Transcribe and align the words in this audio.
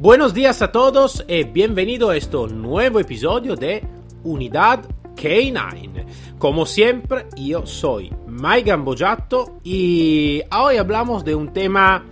Buenos 0.00 0.32
días 0.32 0.62
a 0.62 0.72
todos 0.72 1.22
y 1.28 1.44
bienvenido 1.44 2.08
a 2.08 2.16
este 2.16 2.34
nuevo 2.54 3.00
episodio 3.00 3.54
de 3.54 3.86
Unidad 4.24 4.80
K9. 5.14 6.06
Como 6.38 6.64
siempre, 6.64 7.26
yo 7.36 7.66
soy 7.66 8.10
Mike 8.26 8.70
Gambojato 8.70 9.58
y 9.62 10.40
hoy 10.58 10.78
hablamos 10.78 11.22
de 11.22 11.34
un 11.34 11.52
tema 11.52 12.06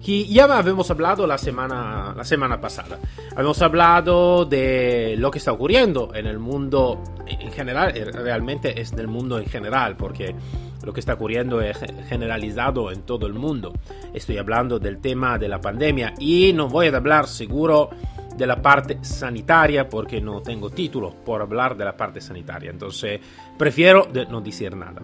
que 0.00 0.24
ya 0.24 0.44
habíamos 0.44 0.88
hablado 0.92 1.26
la 1.26 1.36
semana, 1.36 2.14
la 2.16 2.22
semana 2.22 2.60
pasada. 2.60 3.00
Habíamos 3.32 3.60
hablado 3.60 4.44
de 4.44 5.16
lo 5.18 5.32
que 5.32 5.38
está 5.38 5.50
ocurriendo 5.50 6.14
en 6.14 6.26
el 6.26 6.38
mundo 6.38 7.02
en 7.26 7.50
general, 7.50 7.96
eh, 7.96 8.04
realmente 8.04 8.80
es 8.80 8.94
del 8.94 9.08
mundo 9.08 9.40
en 9.40 9.46
general, 9.46 9.96
porque 9.96 10.36
lo 10.84 10.92
que 10.92 11.00
está 11.00 11.14
ocurriendo 11.14 11.60
es 11.60 11.78
generalizado 12.08 12.90
en 12.90 13.02
todo 13.02 13.26
el 13.26 13.34
mundo. 13.34 13.72
Estoy 14.12 14.38
hablando 14.38 14.78
del 14.78 15.00
tema 15.00 15.38
de 15.38 15.48
la 15.48 15.60
pandemia 15.60 16.14
y 16.18 16.52
no 16.52 16.68
voy 16.68 16.88
a 16.88 16.96
hablar 16.96 17.26
seguro 17.26 17.90
de 18.36 18.46
la 18.46 18.60
parte 18.60 18.98
sanitaria 19.02 19.88
porque 19.88 20.20
no 20.20 20.40
tengo 20.40 20.70
título 20.70 21.14
por 21.24 21.42
hablar 21.42 21.76
de 21.76 21.84
la 21.84 21.96
parte 21.96 22.20
sanitaria, 22.20 22.70
entonces 22.70 23.20
prefiero 23.58 24.08
no 24.30 24.40
decir 24.40 24.74
nada. 24.74 25.02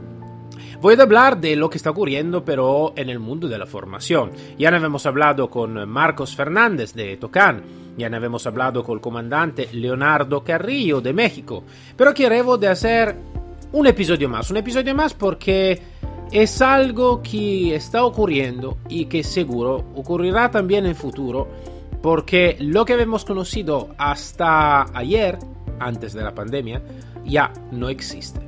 Voy 0.81 0.95
a 0.99 1.03
hablar 1.03 1.41
de 1.41 1.57
lo 1.57 1.69
que 1.69 1.77
está 1.77 1.91
ocurriendo 1.91 2.45
pero 2.45 2.93
en 2.97 3.11
el 3.11 3.19
mundo 3.19 3.49
de 3.49 3.59
la 3.59 3.67
formación. 3.67 4.31
Ya 4.59 4.71
ne 4.71 4.79
hemos 4.79 5.07
hablado 5.07 5.51
con 5.51 5.89
Marcos 5.89 6.35
Fernández 6.35 6.95
de 6.95 7.17
Tocán, 7.17 7.63
ya 7.97 8.09
ne 8.09 8.17
hemos 8.17 8.47
hablado 8.47 8.83
con 8.83 8.95
el 8.95 9.01
comandante 9.01 9.69
Leonardo 9.73 10.43
Carrillo 10.43 11.01
de 11.01 11.13
México, 11.13 11.65
pero 11.97 12.15
quiero 12.15 12.57
de 12.57 12.69
hacer 12.69 13.17
un 13.73 13.87
episodio 13.87 14.29
más, 14.29 14.51
un 14.51 14.57
episodio 14.57 14.95
más 14.95 15.15
porque 15.15 15.81
es 16.31 16.61
algo 16.61 17.23
que 17.23 17.75
está 17.75 18.05
ocurriendo 18.05 18.79
y 18.89 19.07
que 19.07 19.23
seguro 19.23 19.85
ocurrirá 19.95 20.51
también 20.51 20.85
en 20.85 20.91
el 20.91 20.97
futuro 20.97 21.49
porque 22.03 22.57
lo 22.61 22.85
que 22.85 22.95
hemos 22.95 23.25
conocido 23.25 23.91
hasta 23.99 24.87
ayer, 24.97 25.39
antes 25.81 26.13
de 26.13 26.23
la 26.23 26.35
pandemia, 26.35 26.83
ya 27.25 27.53
no 27.73 27.89
existe. 27.89 28.41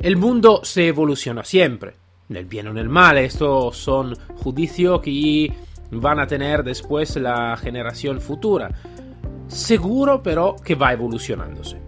El 0.00 0.16
mundo 0.16 0.60
se 0.62 0.88
evoluciona 0.88 1.44
siempre, 1.44 1.94
en 2.28 2.36
el 2.36 2.46
bien 2.46 2.68
o 2.68 2.70
en 2.70 2.78
el 2.78 2.88
mal. 2.88 3.18
Estos 3.18 3.76
son 3.76 4.16
juicios 4.36 5.00
que 5.00 5.52
van 5.90 6.20
a 6.20 6.26
tener 6.26 6.64
después 6.64 7.16
la 7.16 7.56
generación 7.56 8.20
futura. 8.20 8.70
Seguro 9.48 10.22
pero 10.22 10.56
que 10.56 10.74
va 10.74 10.92
evolucionándose. 10.92 11.85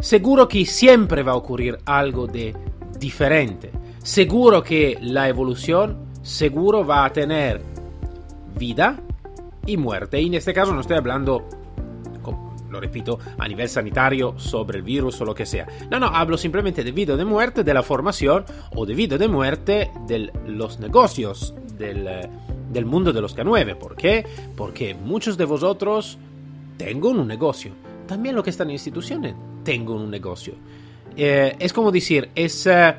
Seguro 0.00 0.48
que 0.48 0.64
siempre 0.64 1.22
va 1.22 1.32
a 1.32 1.36
ocurrir 1.36 1.78
algo 1.84 2.26
de 2.26 2.54
diferente. 2.98 3.70
Seguro 4.02 4.62
que 4.62 4.96
la 5.00 5.28
evolución 5.28 6.08
seguro 6.22 6.86
va 6.86 7.04
a 7.04 7.12
tener 7.12 7.60
vida 8.58 8.98
y 9.66 9.76
muerte. 9.76 10.20
Y 10.20 10.26
en 10.26 10.34
este 10.34 10.54
caso 10.54 10.72
no 10.72 10.80
estoy 10.80 10.96
hablando 10.96 11.46
lo 12.70 12.80
repito, 12.80 13.18
a 13.36 13.48
nivel 13.48 13.68
sanitario 13.68 14.34
sobre 14.38 14.78
el 14.78 14.84
virus 14.84 15.20
o 15.20 15.24
lo 15.24 15.34
que 15.34 15.44
sea. 15.44 15.66
No, 15.90 15.98
no, 15.98 16.06
hablo 16.06 16.38
simplemente 16.38 16.84
de 16.84 16.92
vida 16.92 17.16
de 17.16 17.24
muerte 17.24 17.64
de 17.64 17.74
la 17.74 17.82
formación 17.82 18.44
o 18.76 18.86
de 18.86 18.94
vida 18.94 19.18
de 19.18 19.26
muerte 19.26 19.90
de 20.06 20.30
los 20.46 20.78
negocios 20.78 21.52
del, 21.76 22.08
del 22.72 22.86
mundo 22.86 23.12
de 23.12 23.20
los 23.20 23.36
K9. 23.36 23.76
¿Por 23.76 23.96
qué? 23.96 24.24
Porque 24.56 24.94
muchos 24.94 25.36
de 25.36 25.46
vosotros 25.46 26.16
tengo 26.76 27.10
un 27.10 27.26
negocio. 27.26 27.72
También 28.06 28.36
los 28.36 28.44
que 28.44 28.50
están 28.50 28.68
en 28.68 28.74
instituciones 28.74 29.34
tengo 29.62 29.94
un 29.94 30.10
negocio. 30.10 30.54
Eh, 31.16 31.56
es 31.58 31.72
como 31.72 31.90
decir, 31.90 32.30
es... 32.34 32.66
Eh, 32.66 32.94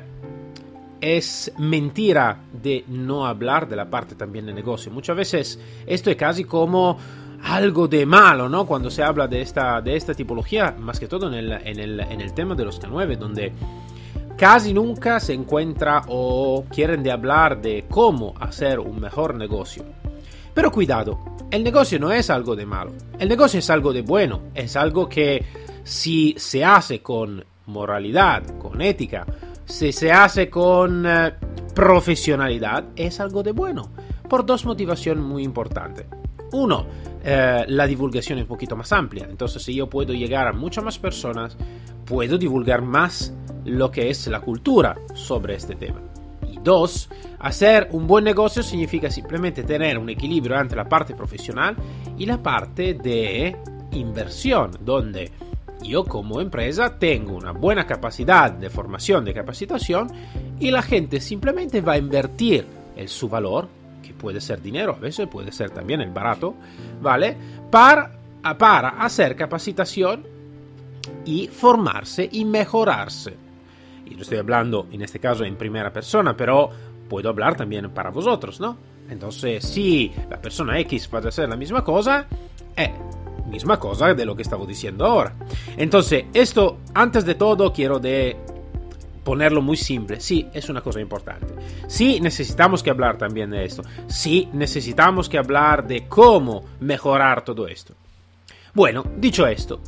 es 1.02 1.52
mentira 1.58 2.44
de 2.52 2.84
no 2.86 3.26
hablar 3.26 3.68
de 3.68 3.74
la 3.74 3.90
parte 3.90 4.14
también 4.14 4.46
de 4.46 4.54
negocio. 4.54 4.92
Muchas 4.92 5.16
veces 5.16 5.58
esto 5.84 6.10
es 6.10 6.16
casi 6.16 6.44
como 6.44 6.96
algo 7.42 7.88
de 7.88 8.06
malo, 8.06 8.48
¿no? 8.48 8.66
Cuando 8.66 8.88
se 8.88 9.02
habla 9.02 9.26
de 9.26 9.42
esta, 9.42 9.80
de 9.80 9.96
esta 9.96 10.14
tipología, 10.14 10.76
más 10.78 11.00
que 11.00 11.08
todo 11.08 11.26
en 11.26 11.34
el, 11.34 11.52
en 11.52 11.80
el, 11.80 12.00
en 12.00 12.20
el 12.20 12.32
tema 12.32 12.54
de 12.54 12.64
los 12.64 12.80
K9, 12.80 13.18
donde 13.18 13.52
casi 14.36 14.72
nunca 14.72 15.18
se 15.18 15.34
encuentra 15.34 16.02
o 16.06 16.64
quieren 16.70 17.02
de 17.02 17.10
hablar 17.10 17.60
de 17.60 17.84
cómo 17.90 18.34
hacer 18.38 18.78
un 18.78 19.00
mejor 19.00 19.34
negocio. 19.34 19.84
Pero 20.54 20.70
cuidado, 20.70 21.18
el 21.50 21.64
negocio 21.64 21.98
no 21.98 22.12
es 22.12 22.30
algo 22.30 22.54
de 22.54 22.66
malo, 22.66 22.92
el 23.18 23.28
negocio 23.28 23.58
es 23.58 23.70
algo 23.70 23.92
de 23.92 24.02
bueno, 24.02 24.42
es 24.54 24.76
algo 24.76 25.08
que 25.08 25.44
si 25.84 26.34
se 26.38 26.64
hace 26.64 27.00
con 27.00 27.44
moralidad, 27.66 28.58
con 28.58 28.80
ética, 28.80 29.26
si 29.64 29.92
se 29.92 30.12
hace 30.12 30.50
con 30.50 31.04
eh, 31.06 31.32
profesionalidad, 31.74 32.84
es 32.96 33.20
algo 33.20 33.42
de 33.42 33.52
bueno, 33.52 33.90
por 34.28 34.44
dos 34.44 34.64
motivaciones 34.64 35.24
muy 35.24 35.42
importantes. 35.42 36.06
Uno, 36.52 36.86
eh, 37.24 37.64
la 37.66 37.86
divulgación 37.86 38.38
es 38.38 38.42
un 38.42 38.48
poquito 38.48 38.76
más 38.76 38.92
amplia. 38.92 39.26
Entonces, 39.28 39.62
si 39.62 39.74
yo 39.74 39.88
puedo 39.88 40.12
llegar 40.12 40.46
a 40.46 40.52
muchas 40.52 40.84
más 40.84 40.98
personas, 40.98 41.56
puedo 42.04 42.36
divulgar 42.36 42.82
más 42.82 43.32
lo 43.64 43.90
que 43.90 44.10
es 44.10 44.26
la 44.26 44.40
cultura 44.40 44.96
sobre 45.14 45.54
este 45.54 45.76
tema. 45.76 46.00
Y 46.50 46.58
dos, 46.62 47.08
hacer 47.38 47.88
un 47.92 48.06
buen 48.06 48.24
negocio 48.24 48.62
significa 48.62 49.10
simplemente 49.10 49.62
tener 49.62 49.96
un 49.98 50.10
equilibrio 50.10 50.60
entre 50.60 50.76
la 50.76 50.88
parte 50.88 51.14
profesional 51.14 51.76
y 52.18 52.26
la 52.26 52.42
parte 52.42 52.94
de 52.94 53.56
inversión, 53.92 54.72
donde 54.84 55.30
yo 55.82 56.04
como 56.04 56.40
empresa 56.40 56.98
tengo 56.98 57.34
una 57.34 57.52
buena 57.52 57.86
capacidad 57.86 58.50
de 58.50 58.70
formación, 58.70 59.24
de 59.24 59.34
capacitación, 59.34 60.08
y 60.58 60.70
la 60.70 60.82
gente 60.82 61.20
simplemente 61.20 61.80
va 61.80 61.94
a 61.94 61.98
invertir 61.98 62.66
el 62.96 63.08
su 63.08 63.28
valor 63.28 63.68
que 64.02 64.12
puede 64.12 64.40
ser 64.40 64.60
dinero, 64.60 64.94
a 64.96 65.00
veces 65.00 65.28
puede 65.28 65.52
ser 65.52 65.70
también 65.70 66.00
el 66.00 66.10
barato, 66.10 66.54
¿vale? 67.00 67.36
Para, 67.70 68.12
para 68.58 68.88
hacer 68.90 69.36
capacitación 69.36 70.24
y 71.24 71.48
formarse 71.48 72.28
y 72.30 72.44
mejorarse. 72.44 73.34
Y 74.06 74.14
no 74.14 74.22
estoy 74.22 74.38
hablando 74.38 74.88
en 74.90 75.02
este 75.02 75.18
caso 75.18 75.44
en 75.44 75.56
primera 75.56 75.92
persona, 75.92 76.36
pero 76.36 76.70
puedo 77.08 77.28
hablar 77.28 77.56
también 77.56 77.90
para 77.90 78.10
vosotros, 78.10 78.60
¿no? 78.60 78.76
Entonces, 79.08 79.64
si 79.64 80.12
la 80.30 80.40
persona 80.40 80.78
X 80.80 81.08
va 81.12 81.18
a 81.18 81.28
hacer 81.28 81.48
la 81.48 81.56
misma 81.56 81.84
cosa, 81.84 82.26
es 82.76 82.90
misma 83.52 83.78
cosa 83.78 84.14
de 84.14 84.24
lo 84.24 84.34
que 84.34 84.42
estaba 84.42 84.66
diciendo 84.66 85.06
ahora. 85.06 85.34
Entonces, 85.76 86.24
esto, 86.34 86.78
antes 86.94 87.24
de 87.24 87.36
todo, 87.36 87.72
quiero 87.72 88.00
de 88.00 88.36
ponerlo 89.22 89.62
muy 89.62 89.76
simple, 89.76 90.20
sí, 90.20 90.48
es 90.52 90.68
una 90.68 90.80
cosa 90.80 91.00
importante. 91.00 91.54
Sí, 91.86 92.18
necesitamos 92.20 92.82
que 92.82 92.90
hablar 92.90 93.18
también 93.18 93.50
de 93.50 93.64
esto. 93.64 93.82
Sí, 94.08 94.48
necesitamos 94.52 95.28
que 95.28 95.38
hablar 95.38 95.86
de 95.86 96.08
cómo 96.08 96.64
mejorar 96.80 97.44
todo 97.44 97.68
esto. 97.68 97.94
Bueno, 98.74 99.04
dicho 99.18 99.46
esto, 99.46 99.80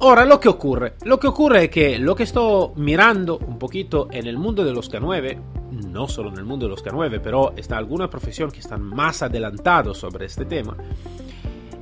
ahora 0.00 0.24
lo 0.24 0.40
que 0.40 0.48
ocurre. 0.48 0.94
Lo 1.04 1.18
que 1.18 1.28
ocurre 1.28 1.64
es 1.64 1.70
que 1.70 1.98
lo 1.98 2.14
que 2.14 2.24
estoy 2.24 2.70
mirando 2.76 3.38
un 3.38 3.58
poquito 3.58 4.08
en 4.10 4.26
el 4.26 4.36
mundo 4.36 4.64
de 4.64 4.72
los 4.72 4.90
K9, 4.90 5.38
no 5.70 6.08
solo 6.08 6.30
en 6.30 6.38
el 6.38 6.44
mundo 6.44 6.66
de 6.66 6.70
los 6.70 6.84
K9, 6.84 7.20
pero 7.22 7.54
está 7.56 7.78
alguna 7.78 8.10
profesión 8.10 8.50
que 8.50 8.60
están 8.60 8.82
más 8.82 9.22
adelantados 9.22 9.98
sobre 9.98 10.26
este 10.26 10.44
tema, 10.44 10.76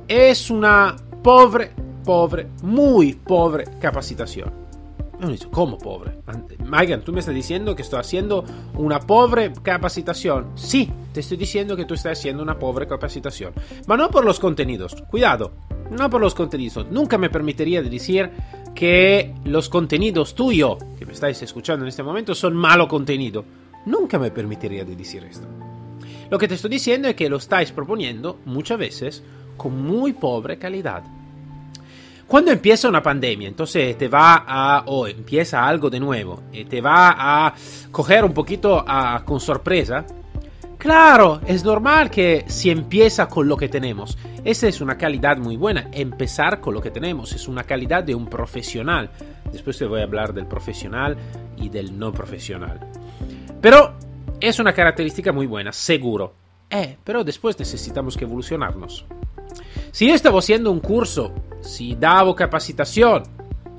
es 0.07 0.49
una 0.49 0.95
pobre, 1.25 1.71
pobre, 2.03 2.47
muy 2.61 3.13
pobre 3.13 3.63
capacitación 3.81 4.65
¿cómo 5.49 5.79
pobre? 5.79 6.11
Megan, 6.63 7.01
tú 7.01 7.11
me 7.11 7.21
estás 7.21 7.33
diciendo 7.33 7.75
que 7.75 7.81
estoy 7.81 7.99
haciendo 7.99 8.43
una 8.75 8.99
pobre 8.99 9.51
capacitación. 9.63 10.51
Sí, 10.53 10.91
te 11.13 11.21
estoy 11.21 11.37
diciendo 11.37 11.75
que 11.75 11.85
tú 11.85 11.95
estás 11.95 12.19
haciendo 12.19 12.43
una 12.43 12.59
pobre 12.59 12.85
capacitación. 12.85 13.53
Pero 13.87 13.97
no 13.97 14.11
por 14.11 14.23
los 14.23 14.39
contenidos. 14.39 14.95
Cuidado, 15.09 15.53
no 15.89 16.11
por 16.11 16.21
los 16.21 16.35
contenidos. 16.35 16.85
Nunca 16.91 17.17
me 17.17 17.31
permitiría 17.31 17.81
decir 17.81 18.29
que 18.75 19.33
los 19.45 19.67
contenidos 19.67 20.35
tuyos, 20.35 20.77
que 20.99 21.07
me 21.07 21.13
estáis 21.13 21.41
escuchando 21.41 21.85
en 21.85 21.89
este 21.89 22.03
momento, 22.03 22.35
son 22.35 22.53
malo 22.53 22.87
contenido. 22.87 23.45
Nunca 23.87 24.19
me 24.19 24.29
permitiría 24.29 24.85
decir 24.85 25.23
esto. 25.23 25.47
Lo 26.29 26.37
que 26.37 26.47
te 26.47 26.53
estoy 26.53 26.69
diciendo 26.69 27.07
es 27.07 27.15
que 27.15 27.29
lo 27.29 27.37
estáis 27.37 27.71
proponiendo 27.71 28.41
muchas 28.45 28.77
veces 28.77 29.23
con 29.57 29.81
muy 29.81 30.13
pobre 30.13 30.57
calidad. 30.57 31.03
Cuando 32.27 32.51
empieza 32.51 32.89
una 32.89 33.03
pandemia, 33.03 33.47
entonces 33.47 33.97
te 33.97 34.07
va 34.07 34.43
a, 34.47 34.83
o 34.87 35.07
empieza 35.07 35.65
algo 35.65 35.89
de 35.89 35.99
nuevo, 35.99 36.43
y 36.51 36.65
te 36.65 36.81
va 36.81 37.15
a 37.17 37.53
coger 37.91 38.25
un 38.25 38.33
poquito 38.33 38.83
con 39.25 39.39
sorpresa, 39.39 40.05
Claro, 40.85 41.41
es 41.47 41.63
normal 41.63 42.11
que 42.11 42.45
si 42.47 42.69
empieza 42.69 43.27
con 43.27 43.47
lo 43.47 43.57
que 43.57 43.69
tenemos. 43.69 44.19
Esa 44.43 44.67
es 44.67 44.81
una 44.81 44.99
calidad 44.99 45.35
muy 45.37 45.57
buena, 45.57 45.89
empezar 45.91 46.61
con 46.61 46.75
lo 46.75 46.81
que 46.81 46.91
tenemos. 46.91 47.31
Es 47.33 47.47
una 47.47 47.63
calidad 47.63 48.03
de 48.03 48.13
un 48.13 48.27
profesional. 48.27 49.09
Después 49.51 49.79
te 49.79 49.87
voy 49.87 50.01
a 50.01 50.03
hablar 50.03 50.31
del 50.31 50.45
profesional 50.45 51.17
y 51.57 51.69
del 51.69 51.97
no 51.97 52.11
profesional. 52.11 52.79
Pero 53.59 53.95
es 54.39 54.59
una 54.59 54.73
característica 54.73 55.31
muy 55.31 55.47
buena, 55.47 55.71
seguro. 55.71 56.35
Eh, 56.69 56.97
pero 57.03 57.23
después 57.23 57.57
necesitamos 57.57 58.15
que 58.15 58.25
evolucionarnos. 58.25 59.05
Si 59.91 60.07
yo 60.07 60.13
estaba 60.13 60.37
haciendo 60.37 60.69
un 60.69 60.81
curso, 60.81 61.33
si 61.65 61.95
daba 61.95 62.35
capacitación 62.35 63.23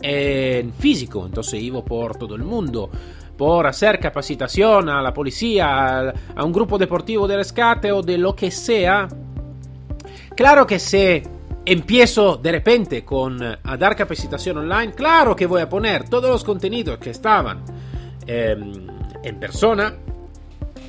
en 0.03 0.73
físico, 0.75 1.25
entonces 1.25 1.63
iba 1.63 1.85
por 1.85 2.17
todo 2.17 2.35
el 2.35 2.43
mundo, 2.43 2.91
por 3.37 3.67
hacer 3.67 3.99
capacitación 3.99 4.89
a 4.89 5.01
la 5.01 5.13
policía, 5.13 6.15
a, 6.35 6.45
un 6.45 6.53
grupo 6.53 6.79
deportivo 6.79 7.27
de 7.27 7.37
rescate 7.37 7.93
o 7.93 8.03
de 8.03 8.19
lo 8.19 8.35
que 8.35 8.51
sea, 8.51 9.09
claro 10.35 10.67
que 10.67 10.79
si 10.79 11.23
empiezo 11.65 12.37
de 12.37 12.53
repente 12.53 13.05
con 13.05 13.43
a 13.43 13.77
dar 13.77 13.97
capacitación 13.97 14.59
online, 14.59 14.93
claro 14.93 15.35
que 15.35 15.47
voy 15.47 15.63
a 15.63 15.69
poner 15.69 16.09
todos 16.09 16.31
los 16.31 16.45
contenidos 16.45 16.99
que 16.99 17.11
estaban 17.11 17.65
em, 18.27 18.87
en 19.23 19.41
persona, 19.41 19.95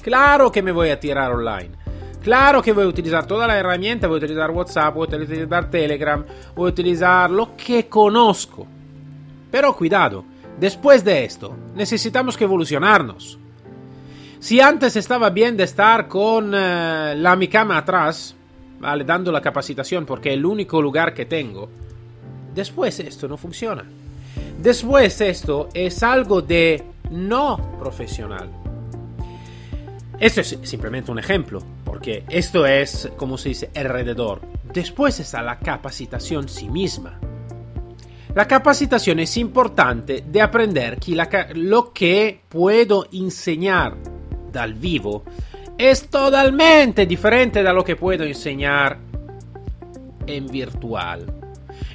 claro 0.01 0.51
que 0.51 0.61
me 0.61 0.71
voy 0.71 0.89
a 0.89 0.99
tirar 0.99 1.31
online. 1.31 1.86
Claro 2.27 2.61
que 2.61 2.73
voy 2.73 2.83
a 2.83 2.87
utilizar 2.87 3.25
toda 3.25 3.47
la 3.47 3.57
herramienta, 3.57 4.05
voy 4.05 4.15
a 4.15 4.23
utilizar 4.25 4.51
WhatsApp, 4.51 4.93
voy 4.93 5.07
a 5.09 5.15
utilizar 5.15 5.71
Telegram, 5.71 6.25
voy 6.53 6.67
a 6.67 6.73
utilizar 6.73 7.31
lo 7.31 7.55
que 7.55 7.87
conozco. 7.87 8.67
Pero 9.49 9.73
cuidado, 9.73 10.25
Después 10.59 11.05
de 11.05 11.23
esto, 11.23 11.55
necesitamos 11.73 12.35
que 12.35 12.43
evolucionarnos. 12.43 13.37
Si 14.39 14.59
antes 14.59 14.97
estaba 14.97 15.29
bien 15.29 15.55
de 15.55 15.63
estar 15.63 16.09
con 16.09 16.51
eh, 16.53 17.13
la 17.15 17.37
mi 17.37 17.47
cama 17.47 17.77
atrás, 17.77 18.35
¿vale? 18.79 19.05
dando 19.05 19.31
la 19.31 19.39
capacitación 19.39 20.05
porque 20.05 20.29
es 20.29 20.35
el 20.35 20.45
único 20.45 20.81
lugar 20.81 21.13
que 21.13 21.25
tengo, 21.25 21.69
después 22.53 22.99
esto 22.99 23.29
no 23.29 23.37
funciona. 23.37 23.85
Después 24.61 25.21
esto 25.21 25.69
es 25.73 26.03
algo 26.03 26.41
de 26.41 26.83
no 27.09 27.77
profesional. 27.79 28.66
Esto 30.19 30.41
es 30.41 30.57
simplemente 30.63 31.11
un 31.11 31.19
ejemplo, 31.19 31.61
porque 31.83 32.23
esto 32.29 32.65
es, 32.65 33.09
como 33.17 33.37
se 33.37 33.49
dice, 33.49 33.69
alrededor. 33.75 34.41
Después 34.73 35.19
está 35.19 35.43
la 35.43 35.59
capacitación 35.59 36.49
sí 36.49 36.69
misma. 36.69 37.19
La 38.33 38.47
capacitación 38.47 39.19
es 39.19 39.37
importante 39.37 40.23
de 40.27 40.41
aprender 40.41 40.97
que 40.97 41.15
lo 41.55 41.93
que 41.93 42.41
puedo 42.49 43.07
enseñar 43.11 43.95
dal 44.51 44.73
vivo 44.73 45.23
es 45.77 46.07
totalmente 46.09 47.05
diferente 47.05 47.61
de 47.61 47.73
lo 47.73 47.83
que 47.83 47.95
puedo 47.95 48.23
enseñar 48.23 48.97
en 50.25 50.47
virtual. 50.47 51.25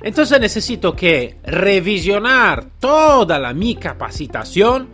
Entonces 0.01 0.41
necesito 0.41 0.95
que 0.95 1.39
revisionar 1.43 2.67
toda 2.79 3.39
la 3.39 3.53
mi 3.53 3.75
capacitación 3.77 4.89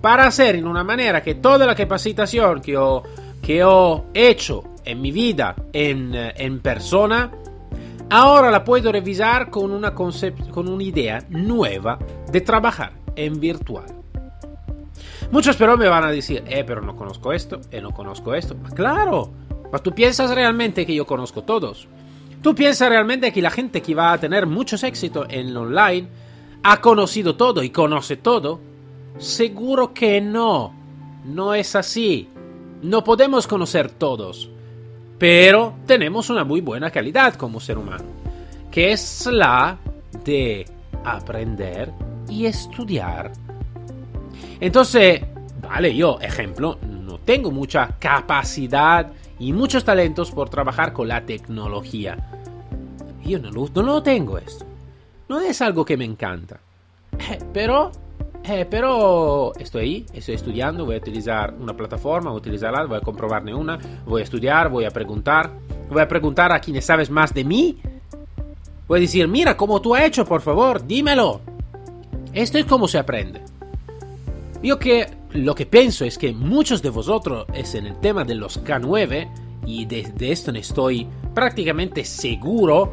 para 0.00 0.26
hacer 0.26 0.56
en 0.56 0.66
una 0.66 0.84
manera 0.84 1.22
que 1.22 1.36
toda 1.36 1.66
la 1.66 1.74
capacitación 1.74 2.60
que 2.60 2.76
ho, 2.76 3.02
que 3.42 3.64
ho 3.64 4.06
hecho 4.14 4.64
en 4.84 5.00
mi 5.00 5.12
vida 5.12 5.54
en, 5.72 6.14
en 6.14 6.60
persona 6.60 7.30
Ahora 8.10 8.50
la 8.50 8.64
puedo 8.64 8.90
revisar 8.90 9.50
con 9.50 9.70
una, 9.70 9.94
con 9.94 10.68
una 10.68 10.82
idea 10.82 11.22
nueva 11.28 11.98
de 12.32 12.40
trabajar 12.40 12.92
en 13.14 13.38
virtual. 13.38 13.84
Muchos 15.30 15.56
pero 15.56 15.76
me 15.76 15.88
van 15.88 16.04
a 16.04 16.10
decir, 16.10 16.42
eh, 16.46 16.64
pero 16.66 16.80
no 16.80 16.96
conozco 16.96 17.34
esto, 17.34 17.60
eh, 17.70 17.82
no 17.82 17.90
conozco 17.90 18.34
esto. 18.34 18.56
Claro, 18.74 19.30
pero 19.70 19.82
tú 19.82 19.94
piensas 19.94 20.34
realmente 20.34 20.86
que 20.86 20.94
yo 20.94 21.06
conozco 21.06 21.42
todos. 21.42 21.86
Tú 22.40 22.54
piensas 22.54 22.88
realmente 22.88 23.30
que 23.30 23.42
la 23.42 23.50
gente 23.50 23.82
que 23.82 23.94
va 23.94 24.12
a 24.12 24.18
tener 24.18 24.46
muchos 24.46 24.84
éxitos 24.84 25.26
en 25.28 25.54
online 25.54 26.08
ha 26.62 26.80
conocido 26.80 27.36
todo 27.36 27.62
y 27.62 27.68
conoce 27.68 28.16
todo. 28.16 28.60
Seguro 29.18 29.92
que 29.92 30.20
no. 30.20 30.72
No 31.24 31.54
es 31.54 31.74
así. 31.76 32.28
No 32.82 33.04
podemos 33.04 33.46
conocer 33.46 33.90
todos 33.90 34.50
pero 35.18 35.74
tenemos 35.86 36.30
una 36.30 36.44
muy 36.44 36.60
buena 36.60 36.90
calidad 36.90 37.34
como 37.34 37.60
ser 37.60 37.76
humano, 37.76 38.04
que 38.70 38.92
es 38.92 39.26
la 39.26 39.76
de 40.24 40.64
aprender 41.04 41.92
y 42.28 42.46
estudiar. 42.46 43.32
Entonces, 44.60 45.20
vale, 45.60 45.94
yo, 45.94 46.18
ejemplo, 46.20 46.78
no 46.82 47.18
tengo 47.18 47.50
mucha 47.50 47.96
capacidad 47.98 49.12
y 49.40 49.52
muchos 49.52 49.84
talentos 49.84 50.30
por 50.30 50.48
trabajar 50.48 50.92
con 50.92 51.08
la 51.08 51.22
tecnología. 51.22 52.16
Yo 53.24 53.38
no 53.40 53.50
lo, 53.50 53.68
no 53.74 53.82
lo 53.82 54.02
tengo 54.02 54.38
esto. 54.38 54.64
No 55.28 55.40
es 55.40 55.60
algo 55.60 55.84
que 55.84 55.96
me 55.96 56.04
encanta. 56.04 56.60
Pero 57.52 57.90
eh, 58.48 58.66
pero 58.68 59.52
estoy 59.58 59.82
ahí, 59.82 60.06
estoy 60.12 60.34
estudiando, 60.34 60.84
voy 60.84 60.96
a 60.96 60.98
utilizar 60.98 61.54
una 61.54 61.76
plataforma, 61.76 62.30
voy 62.30 62.38
a 62.38 62.40
utilizarla, 62.40 62.84
voy 62.84 62.98
a 62.98 63.00
comprobarme 63.00 63.54
una, 63.54 63.78
voy 64.06 64.20
a 64.20 64.24
estudiar, 64.24 64.68
voy 64.70 64.84
a 64.84 64.90
preguntar, 64.90 65.52
voy 65.90 66.02
a 66.02 66.08
preguntar 66.08 66.52
a 66.52 66.60
quienes 66.60 66.84
sabes 66.84 67.10
más 67.10 67.32
de 67.34 67.44
mí. 67.44 67.78
Voy 68.86 68.98
a 68.98 69.02
decir, 69.02 69.28
mira, 69.28 69.56
¿cómo 69.56 69.80
tú 69.80 69.94
has 69.94 70.04
hecho? 70.04 70.24
Por 70.24 70.40
favor, 70.40 70.86
dímelo. 70.86 71.40
Esto 72.32 72.58
es 72.58 72.64
como 72.64 72.88
se 72.88 72.98
aprende. 72.98 73.42
Yo 74.62 74.78
que 74.78 75.06
lo 75.32 75.54
que 75.54 75.66
pienso 75.66 76.04
es 76.04 76.16
que 76.16 76.32
muchos 76.32 76.82
de 76.82 76.90
vosotros 76.90 77.46
es 77.52 77.74
en 77.74 77.86
el 77.86 78.00
tema 78.00 78.24
de 78.24 78.34
los 78.34 78.62
K9 78.64 79.28
y 79.66 79.84
de, 79.84 80.12
esto 80.20 80.52
no 80.52 80.58
estoy 80.58 81.06
prácticamente 81.34 82.04
seguro 82.04 82.92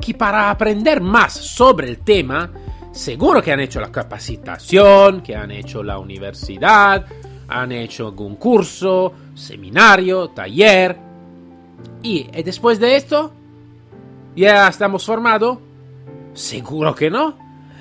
que 0.00 0.14
para 0.14 0.50
aprender 0.50 1.00
más 1.00 1.34
sobre 1.34 1.88
el 1.88 1.98
tema 1.98 2.50
seguro 2.96 3.42
que 3.42 3.52
han 3.52 3.60
hecho 3.60 3.80
la 3.80 3.92
capacitación, 3.92 5.20
que 5.20 5.36
han 5.36 5.50
hecho 5.50 5.82
la 5.82 5.98
universidad, 5.98 7.06
han 7.48 7.72
hecho 7.72 8.06
algún 8.06 8.36
curso, 8.36 9.12
seminario, 9.34 10.28
taller. 10.30 10.96
Y 12.02 12.26
eh, 12.32 12.42
después 12.42 12.80
de 12.80 12.96
esto, 12.96 13.32
¿ya 14.34 14.68
estamos 14.68 15.04
formados? 15.04 15.58
Seguro 16.32 16.94
que 16.94 17.10
no. 17.10 17.36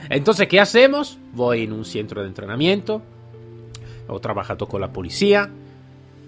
Entonces, 0.09 0.47
¿qué 0.47 0.59
hacemos? 0.59 1.17
Voy 1.33 1.63
en 1.63 1.73
un 1.73 1.85
centro 1.85 2.21
de 2.21 2.27
entrenamiento, 2.27 3.01
he 4.07 4.19
trabajado 4.19 4.67
con 4.67 4.81
la 4.81 4.91
policía, 4.91 5.49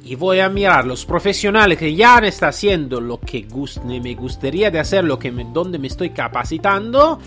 y 0.03 0.15
voy 0.15 0.39
a 0.39 0.49
mirar 0.49 0.85
los 0.85 1.05
profesionales 1.05 1.77
que 1.77 1.93
ya 1.93 2.17
están 2.19 2.49
haciendo 2.49 3.01
lo 3.01 3.19
que 3.19 3.45
me 3.85 4.15
gustaría 4.15 4.71
de 4.71 4.79
hacer, 4.79 5.03
lo 5.03 5.19
que 5.19 5.31
donde 5.31 5.77
me 5.77 5.87
estoy 5.87 6.11
capacitando, 6.11 7.19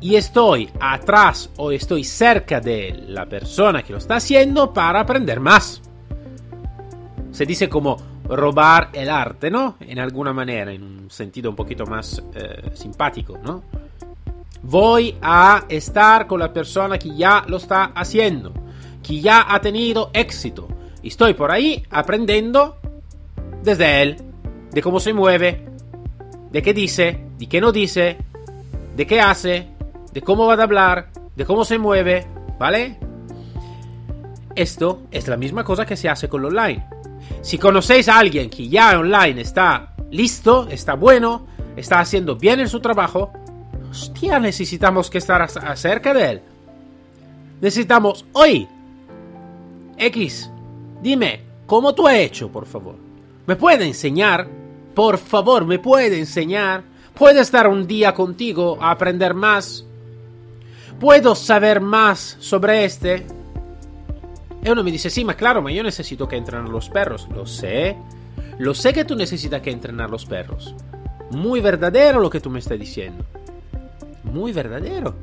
y 0.00 0.16
estoy 0.16 0.70
atrás 0.80 1.50
o 1.56 1.72
estoy 1.72 2.04
cerca 2.04 2.60
de 2.60 3.04
la 3.08 3.26
persona 3.26 3.82
que 3.82 3.92
lo 3.92 3.98
está 3.98 4.16
haciendo 4.16 4.72
para 4.72 5.00
aprender 5.00 5.40
más. 5.40 5.82
Se 7.30 7.44
dice 7.44 7.68
como 7.68 7.96
robar 8.24 8.90
el 8.92 9.10
arte, 9.10 9.50
¿no? 9.50 9.76
En 9.80 9.98
alguna 9.98 10.32
manera, 10.32 10.72
en 10.72 10.82
un 10.82 11.10
sentido 11.10 11.50
un 11.50 11.56
poquito 11.56 11.84
más 11.84 12.22
eh, 12.34 12.70
simpático, 12.74 13.38
¿no? 13.38 13.62
Voy 14.62 15.16
a 15.20 15.64
estar 15.68 16.26
con 16.26 16.40
la 16.40 16.52
persona 16.52 16.98
que 16.98 17.14
ya 17.14 17.44
lo 17.46 17.56
está 17.56 17.86
haciendo, 17.94 18.52
que 19.02 19.20
ya 19.20 19.52
ha 19.52 19.60
tenido 19.60 20.10
éxito. 20.12 20.68
Y 21.02 21.08
estoy 21.08 21.34
por 21.34 21.50
ahí 21.50 21.82
aprendiendo 21.90 22.76
desde 23.62 24.02
él, 24.02 24.16
de 24.70 24.82
cómo 24.82 25.00
se 25.00 25.12
mueve, 25.12 25.66
de 26.50 26.62
qué 26.62 26.72
dice, 26.72 27.26
de 27.38 27.46
qué 27.48 27.60
no 27.60 27.72
dice, 27.72 28.18
de 28.96 29.06
qué 29.06 29.20
hace, 29.20 29.68
de 30.12 30.22
cómo 30.22 30.46
va 30.46 30.54
a 30.54 30.62
hablar, 30.62 31.10
de 31.36 31.44
cómo 31.44 31.64
se 31.64 31.78
mueve, 31.78 32.26
¿vale? 32.58 32.98
Esto 34.54 35.02
es 35.10 35.28
la 35.28 35.36
misma 35.36 35.64
cosa 35.64 35.86
que 35.86 35.96
se 35.96 36.08
hace 36.08 36.28
con 36.28 36.42
lo 36.42 36.48
online. 36.48 36.86
Si 37.42 37.58
conocéis 37.58 38.08
a 38.08 38.18
alguien 38.18 38.50
que 38.50 38.68
ya 38.68 38.98
online 38.98 39.40
está 39.40 39.94
listo, 40.10 40.66
está 40.68 40.94
bueno, 40.94 41.46
está 41.76 42.00
haciendo 42.00 42.36
bien 42.36 42.60
en 42.60 42.68
su 42.68 42.80
trabajo, 42.80 43.32
hostia, 43.90 44.38
necesitamos 44.38 45.08
que 45.08 45.18
estar 45.18 45.48
cerca 45.76 46.12
de 46.12 46.30
él. 46.30 46.42
Necesitamos 47.60 48.24
hoy. 48.32 48.68
X, 49.96 50.50
dime, 51.02 51.40
¿cómo 51.66 51.94
tú 51.94 52.08
has 52.08 52.16
hecho, 52.16 52.50
por 52.50 52.66
favor? 52.66 52.96
¿Me 53.46 53.56
puede 53.56 53.86
enseñar? 53.86 54.48
Por 54.94 55.18
favor, 55.18 55.64
¿me 55.64 55.78
puede 55.78 56.18
enseñar? 56.18 56.82
¿Puede 57.14 57.40
estar 57.40 57.68
un 57.68 57.86
día 57.86 58.14
contigo 58.14 58.78
a 58.80 58.90
aprender 58.90 59.34
más? 59.34 59.84
¿Puedo 61.00 61.34
saber 61.34 61.80
más 61.80 62.36
sobre 62.40 62.84
este? 62.84 63.26
Y 64.62 64.68
uno 64.68 64.84
me 64.84 64.92
dice, 64.92 65.08
sí, 65.08 65.24
ma 65.24 65.32
claro, 65.32 65.62
ma 65.62 65.72
yo 65.72 65.82
necesito 65.82 66.28
que 66.28 66.36
entrenar 66.36 66.68
los 66.68 66.90
perros. 66.90 67.26
Lo 67.34 67.46
sé. 67.46 67.96
Lo 68.58 68.74
sé 68.74 68.92
que 68.92 69.06
tú 69.06 69.16
necesitas 69.16 69.62
que 69.62 69.70
entrenar 69.70 70.10
los 70.10 70.26
perros. 70.26 70.74
Muy 71.30 71.62
verdadero 71.62 72.20
lo 72.20 72.28
que 72.28 72.40
tú 72.40 72.50
me 72.50 72.58
estás 72.58 72.78
diciendo. 72.78 73.24
Muy 74.24 74.52
verdadero. 74.52 75.14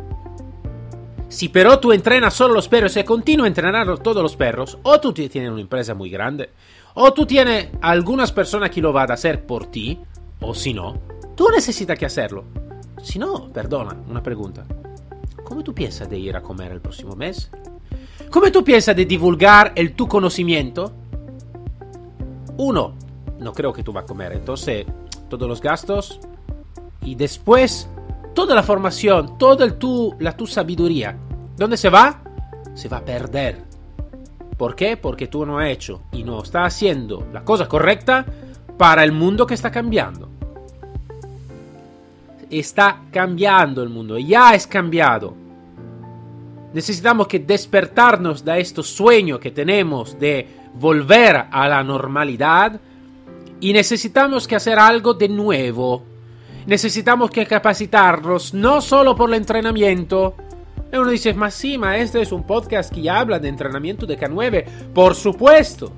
Si 1.30 1.50
pero 1.50 1.80
tú 1.80 1.92
entrenas 1.92 2.34
solo 2.34 2.56
los 2.56 2.68
perros 2.68 2.98
y 2.98 3.04
continúas 3.04 3.46
a 3.46 3.50
entrenar 3.50 4.00
todos 4.00 4.24
los 4.24 4.36
perros, 4.36 4.80
o 4.82 5.00
tú 5.00 5.14
tienes 5.14 5.52
una 5.52 5.62
empresa 5.62 5.94
muy 5.94 6.10
grande, 6.10 6.50
O 6.96 7.14
tú 7.14 7.28
tienes 7.28 7.70
algunas 7.82 8.32
personas 8.32 8.72
que 8.72 8.82
lo 8.82 8.92
van 8.92 9.12
a 9.12 9.14
hacer 9.14 9.46
por 9.46 9.68
ti, 9.68 10.00
o 10.40 10.56
si 10.56 10.74
no, 10.74 11.00
tú 11.36 11.50
necesitas 11.54 12.00
que 12.00 12.08
hacerlo. 12.08 12.46
Si 13.04 13.20
no, 13.20 13.54
perdona, 13.54 13.96
una 14.10 14.24
pregunta. 14.24 14.66
¿Cómo 15.44 15.64
tú 15.64 15.74
piensas 15.74 16.10
de 16.10 16.18
ir 16.18 16.36
a 16.36 16.42
comer 16.42 16.72
el 16.72 16.82
próximo 16.82 17.16
mes? 17.16 17.50
¿Cómo 18.30 18.52
tú 18.52 18.64
piensas 18.64 18.96
de 18.96 19.06
divulgar 19.06 19.72
el 19.76 19.94
tu 19.94 20.08
conocimiento? 20.08 20.94
Uno, 22.58 22.94
no 23.40 23.54
creo 23.54 23.72
que 23.72 23.84
tú 23.84 23.94
vas 23.94 24.04
a 24.04 24.08
comer, 24.08 24.34
entonces 24.34 24.86
todos 25.30 25.48
los 25.48 25.62
gastos 25.62 26.20
y 27.02 27.16
después 27.16 27.90
toda 28.34 28.56
la 28.56 28.64
formación, 28.64 29.38
toda 29.38 29.66
el 29.66 29.76
tu, 29.76 30.16
la 30.20 30.36
tu 30.36 30.46
sabiduría, 30.48 31.18
¿dónde 31.56 31.78
se 31.78 31.90
va? 31.90 32.22
Se 32.74 32.90
va 32.90 32.98
a 32.98 33.06
perder. 33.06 33.64
¿Por 34.58 34.76
qué? 34.76 34.98
Porque 34.98 35.28
tú 35.28 35.46
no 35.46 35.60
has 35.60 35.70
hecho 35.70 36.02
y 36.12 36.24
no 36.24 36.42
estás 36.42 36.74
haciendo 36.74 37.28
la 37.32 37.44
cosa 37.44 37.68
correcta 37.68 38.26
para 38.78 39.04
el 39.04 39.12
mundo 39.12 39.46
que 39.48 39.54
está 39.54 39.72
cambiando. 39.72 40.37
Está 42.50 43.02
cambiando 43.12 43.84
el 43.84 43.90
mundo, 43.90 44.18
ya 44.18 44.56
es 44.56 44.66
cambiado. 44.68 45.36
Necesitamos 46.74 47.28
que 47.28 47.40
despertarnos 47.40 48.44
de 48.44 48.60
estos 48.60 48.88
sueños 48.88 49.40
que 49.40 49.52
tenemos 49.52 50.20
de 50.20 50.48
volver 50.74 51.46
a 51.50 51.68
la 51.68 51.84
normalidad 51.84 52.80
y 53.60 53.74
necesitamos 53.74 54.48
que 54.48 54.56
hacer 54.56 54.78
algo 54.78 55.14
de 55.14 55.30
nuevo. 55.30 56.04
Necesitamos 56.66 57.32
que 57.32 57.46
capacitarnos 57.46 58.54
no 58.54 58.82
solo 58.82 59.16
por 59.16 59.30
el 59.30 59.36
entrenamiento. 59.36 60.36
Y 60.92 60.98
uno 60.98 61.10
dice, 61.10 61.34
más 61.34 61.54
sí, 61.54 61.78
ma, 61.78 61.98
este 61.98 62.22
es 62.22 62.32
un 62.32 62.44
podcast 62.44 62.94
que 62.94 63.10
habla 63.10 63.40
de 63.40 63.48
entrenamiento 63.48 64.06
de 64.06 64.20
K9. 64.20 64.66
Por 64.94 65.16
supuesto. 65.16 65.92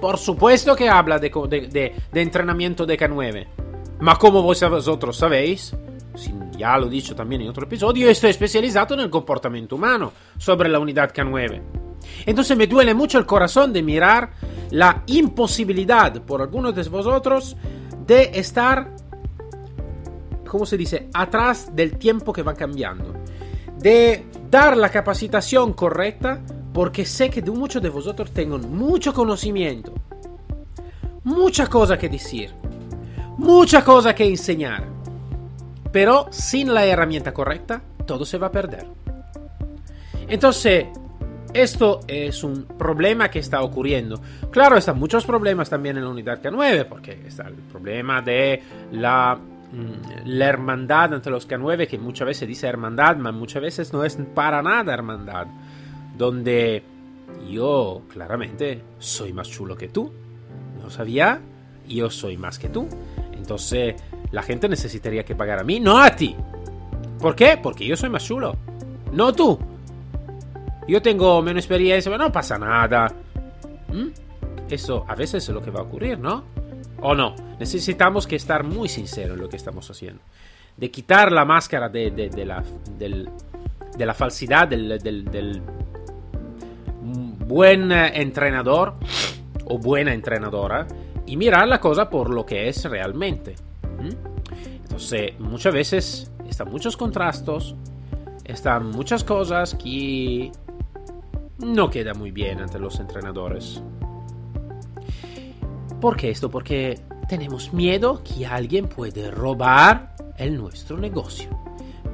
Por 0.00 0.18
supuesto 0.18 0.74
que 0.74 0.88
habla 0.88 1.18
de, 1.18 1.30
de, 1.70 1.94
de 2.12 2.20
entrenamiento 2.20 2.84
de 2.86 2.98
K9. 2.98 3.63
Ma 4.04 4.18
como 4.18 4.42
vosotros 4.42 5.16
sabéis, 5.16 5.74
ya 6.58 6.76
lo 6.76 6.88
he 6.88 6.90
dicho 6.90 7.16
también 7.16 7.40
en 7.40 7.48
otro 7.48 7.64
episodio, 7.64 8.10
estoy 8.10 8.28
especializado 8.28 8.92
en 8.92 9.00
el 9.00 9.08
comportamiento 9.08 9.76
humano 9.76 10.12
sobre 10.36 10.68
la 10.68 10.78
unidad 10.78 11.10
K9. 11.10 11.62
Entonces 12.26 12.54
me 12.54 12.66
duele 12.66 12.92
mucho 12.92 13.16
el 13.18 13.24
corazón 13.24 13.72
de 13.72 13.82
mirar 13.82 14.32
la 14.72 15.04
imposibilidad 15.06 16.20
por 16.20 16.42
algunos 16.42 16.74
de 16.74 16.82
vosotros 16.82 17.56
de 18.06 18.30
estar, 18.34 18.94
¿cómo 20.46 20.66
se 20.66 20.76
dice?, 20.76 21.08
atrás 21.14 21.74
del 21.74 21.96
tiempo 21.96 22.30
que 22.30 22.42
va 22.42 22.52
cambiando. 22.52 23.14
De 23.78 24.26
dar 24.50 24.76
la 24.76 24.90
capacitación 24.90 25.72
correcta 25.72 26.42
porque 26.74 27.06
sé 27.06 27.30
que 27.30 27.40
muchos 27.40 27.80
de 27.80 27.88
vosotros 27.88 28.32
tengo 28.32 28.58
mucho 28.58 29.14
conocimiento, 29.14 29.94
mucha 31.22 31.68
cosa 31.68 31.96
que 31.96 32.10
decir, 32.10 32.52
mucha 33.38 33.84
cosa 33.84 34.14
que 34.14 34.24
enseñar. 34.24 34.84
Pero 35.92 36.26
sin 36.30 36.74
la 36.74 36.84
herramienta 36.84 37.32
correcta, 37.32 37.80
todo 38.06 38.24
se 38.24 38.38
va 38.38 38.48
a 38.48 38.52
perder. 38.52 38.86
Entonces, 40.28 40.86
esto 41.54 42.00
es 42.08 42.42
un 42.42 42.64
problema 42.64 43.30
que 43.30 43.38
está 43.38 43.62
ocurriendo. 43.62 44.20
Claro, 44.50 44.76
están 44.76 44.98
muchos 44.98 45.24
problemas 45.24 45.70
también 45.70 45.96
en 45.96 46.04
la 46.04 46.10
unidad 46.10 46.42
K9, 46.42 46.86
porque 46.86 47.12
está 47.26 47.46
el 47.46 47.54
problema 47.54 48.20
de 48.20 48.60
la, 48.90 49.36
mm, 49.36 50.42
hermandad 50.42 51.14
entre 51.14 51.30
los 51.30 51.48
K9, 51.48 51.86
que 51.86 51.98
muchas 51.98 52.26
veces 52.26 52.48
dice 52.48 52.66
hermandad, 52.66 53.16
pero 53.16 53.32
muchas 53.32 53.62
veces 53.62 53.92
no 53.92 54.04
es 54.04 54.18
para 54.34 54.62
nada 54.62 54.92
hermandad. 54.92 55.46
Donde 56.18 56.82
yo 57.48 58.02
claramente 58.08 58.82
soy 58.98 59.32
más 59.32 59.48
chulo 59.48 59.76
que 59.76 59.88
tú. 59.88 60.10
¿No 60.82 60.90
sabía? 60.90 61.40
Yo 61.88 62.10
soy 62.10 62.36
más 62.36 62.58
que 62.58 62.68
tú. 62.68 62.88
Entonces, 63.44 63.96
la 64.30 64.42
gente 64.42 64.70
necesitaría 64.70 65.22
que 65.22 65.34
pagar 65.34 65.58
a 65.58 65.64
mí, 65.64 65.78
no 65.78 65.98
a 65.98 66.16
ti. 66.16 66.34
¿Por 67.20 67.36
qué? 67.36 67.58
Porque 67.62 67.84
yo 67.84 67.94
soy 67.94 68.08
más 68.08 68.24
chulo. 68.24 68.56
No 69.12 69.34
tú. 69.34 69.58
Yo 70.88 71.02
tengo 71.02 71.42
menos 71.42 71.62
experiencia, 71.62 72.10
pero 72.10 72.24
no 72.24 72.32
pasa 72.32 72.56
nada. 72.56 73.12
¿Mm? 73.92 74.06
Eso 74.70 75.04
a 75.06 75.14
veces 75.14 75.46
es 75.46 75.54
lo 75.54 75.60
que 75.60 75.70
va 75.70 75.80
a 75.80 75.82
ocurrir, 75.82 76.18
¿no? 76.18 76.42
¿O 77.02 77.14
no? 77.14 77.34
Necesitamos 77.60 78.26
que 78.26 78.36
estar 78.36 78.64
muy 78.64 78.88
sinceros 78.88 79.36
en 79.36 79.42
lo 79.42 79.50
que 79.50 79.56
estamos 79.56 79.90
haciendo. 79.90 80.22
De 80.78 80.90
quitar 80.90 81.30
la 81.30 81.44
máscara 81.44 81.90
de, 81.90 82.10
la, 82.46 84.14
falsidad 84.14 84.68
del, 84.68 84.98
del, 84.98 85.62
buen 87.46 87.92
entrenador 87.92 88.94
o 89.66 89.76
buena 89.76 90.14
entrenadora 90.14 90.86
y 91.26 91.36
mirar 91.36 91.68
la 91.68 91.80
cosa 91.80 92.08
por 92.08 92.30
lo 92.30 92.44
que 92.44 92.68
es 92.68 92.84
realmente. 92.84 93.54
¿Mm? 94.00 94.34
Entonces, 94.82 95.38
muchas 95.38 95.74
veces 95.74 96.30
están 96.48 96.70
muchos 96.70 96.96
contrastos, 96.96 97.74
están 98.44 98.90
muchas 98.90 99.24
cosas 99.24 99.74
que 99.74 100.52
no 101.58 101.90
queda 101.90 102.14
muy 102.14 102.30
bien 102.30 102.60
entre 102.60 102.80
los 102.80 103.00
entrenadores. 103.00 103.82
¿Por 106.00 106.16
qué 106.16 106.30
esto? 106.30 106.50
Porque 106.50 107.00
tenemos 107.28 107.72
miedo 107.72 108.22
que 108.22 108.46
alguien 108.46 108.88
puede 108.88 109.30
robar 109.30 110.14
el 110.36 110.56
nuestro 110.56 110.98
negocio, 110.98 111.48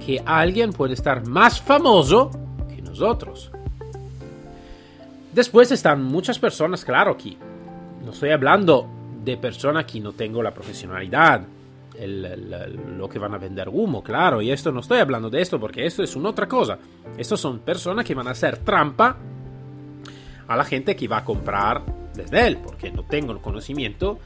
que 0.05 0.23
alguien 0.25 0.73
puede 0.73 0.95
estar 0.95 1.27
más 1.27 1.61
famoso 1.61 2.31
que 2.69 2.81
nosotros. 2.81 3.51
Después 5.33 5.71
están 5.71 6.03
muchas 6.03 6.39
personas, 6.39 6.85
claro, 6.85 7.17
que 7.17 7.37
no 8.05 8.13
estoy 8.13 8.31
hablando 8.31 8.89
de 9.25 9.37
personas 9.37 9.85
que 9.85 10.01
no 10.01 10.13
tengo 10.13 10.43
la 10.43 10.53
profesionalidad, 10.53 11.43
lo 12.97 13.09
que 13.09 13.19
van 13.19 13.35
a 13.35 13.39
vender 13.39 13.69
humo, 13.69 14.03
claro, 14.03 14.41
y 14.41 14.51
esto 14.51 14.73
no 14.73 14.81
estoy 14.81 15.01
hablando 15.01 15.29
de 15.29 15.43
esto 15.43 15.61
porque 15.61 15.85
esto 15.85 16.03
es 16.03 16.17
una 16.17 16.31
otra 16.31 16.49
cosa. 16.49 16.79
Estos 17.19 17.41
son 17.41 17.61
personas 17.61 18.05
que 18.05 18.15
van 18.15 18.29
a 18.29 18.31
hacer 18.31 18.59
trampa 18.59 19.17
a 20.49 20.57
la 20.57 20.65
gente 20.65 20.97
que 20.97 21.09
va 21.09 21.19
a 21.19 21.25
comprar 21.25 21.83
desde 22.15 22.47
él, 22.47 22.59
porque 22.59 22.91
no 22.91 23.05
tengo 23.05 23.33
el 23.33 23.41
conocimiento 23.41 24.19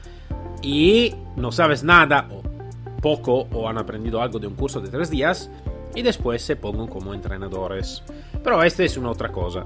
y 0.61 1.13
no 1.35 1.51
sabes 1.51 1.83
nada 1.83 2.29
o 2.31 2.41
poco 3.01 3.47
o 3.51 3.67
han 3.67 3.77
aprendido 3.77 4.21
algo 4.21 4.39
de 4.39 4.47
un 4.47 4.55
curso 4.55 4.79
de 4.79 4.89
tres 4.89 5.09
días 5.09 5.49
y 5.93 6.01
después 6.01 6.41
se 6.41 6.55
pongan 6.55 6.87
como 6.87 7.13
entrenadores. 7.13 8.03
Pero 8.43 8.63
esta 8.63 8.83
es 8.83 8.97
una 8.97 9.11
otra 9.11 9.31
cosa 9.31 9.65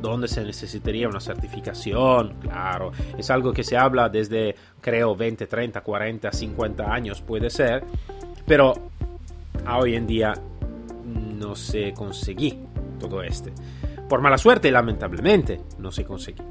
donde 0.00 0.28
se 0.28 0.44
necesitaría 0.44 1.08
una 1.08 1.20
certificación, 1.20 2.34
claro, 2.40 2.92
es 3.16 3.30
algo 3.30 3.52
que 3.52 3.64
se 3.64 3.76
habla 3.76 4.08
desde 4.08 4.54
creo 4.80 5.14
20, 5.14 5.46
30, 5.46 5.80
40, 5.80 6.32
50 6.32 6.92
años 6.92 7.20
puede 7.20 7.50
ser, 7.50 7.84
pero 8.46 8.74
a 9.64 9.78
hoy 9.78 9.94
en 9.94 10.06
día 10.06 10.34
no 11.04 11.56
se 11.56 11.92
conseguí 11.92 12.58
todo 12.98 13.22
este. 13.22 13.52
Por 14.08 14.20
mala 14.20 14.38
suerte, 14.38 14.70
lamentablemente, 14.70 15.60
no 15.78 15.92
se 15.92 16.04
conseguí. 16.04 16.42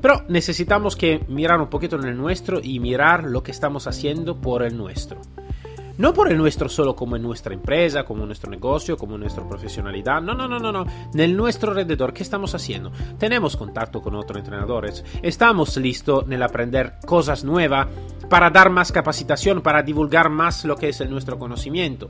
Pero 0.00 0.24
necesitamos 0.28 0.96
que 0.96 1.24
mirar 1.28 1.60
un 1.60 1.68
poquito 1.68 1.96
en 1.96 2.04
el 2.04 2.16
nuestro 2.16 2.60
y 2.62 2.80
mirar 2.80 3.24
lo 3.24 3.42
que 3.42 3.50
estamos 3.50 3.86
haciendo 3.86 4.40
por 4.40 4.62
el 4.62 4.76
nuestro. 4.76 5.20
No 5.96 6.12
por 6.12 6.30
el 6.30 6.36
nuestro 6.36 6.68
solo 6.68 6.96
como 6.96 7.14
en 7.14 7.22
nuestra 7.22 7.54
empresa, 7.54 8.04
como 8.04 8.26
nuestro 8.26 8.50
negocio, 8.50 8.96
como 8.96 9.16
nuestra 9.16 9.48
profesionalidad. 9.48 10.20
No, 10.20 10.34
no, 10.34 10.48
no, 10.48 10.58
no, 10.58 10.72
no. 10.72 10.86
En 11.14 11.36
nuestro 11.36 11.70
alrededor, 11.70 12.12
¿qué 12.12 12.24
estamos 12.24 12.52
haciendo? 12.54 12.90
Tenemos 13.16 13.56
contacto 13.56 14.02
con 14.02 14.16
otros 14.16 14.38
entrenadores. 14.38 15.04
Estamos 15.22 15.76
listos 15.76 16.24
en 16.28 16.42
aprender 16.42 16.94
cosas 17.06 17.44
nuevas 17.44 17.86
para 18.28 18.50
dar 18.50 18.70
más 18.70 18.90
capacitación, 18.90 19.60
para 19.62 19.82
divulgar 19.82 20.30
más 20.30 20.64
lo 20.64 20.76
que 20.76 20.88
es 20.88 21.00
el 21.00 21.10
nuestro 21.10 21.38
conocimiento. 21.38 22.08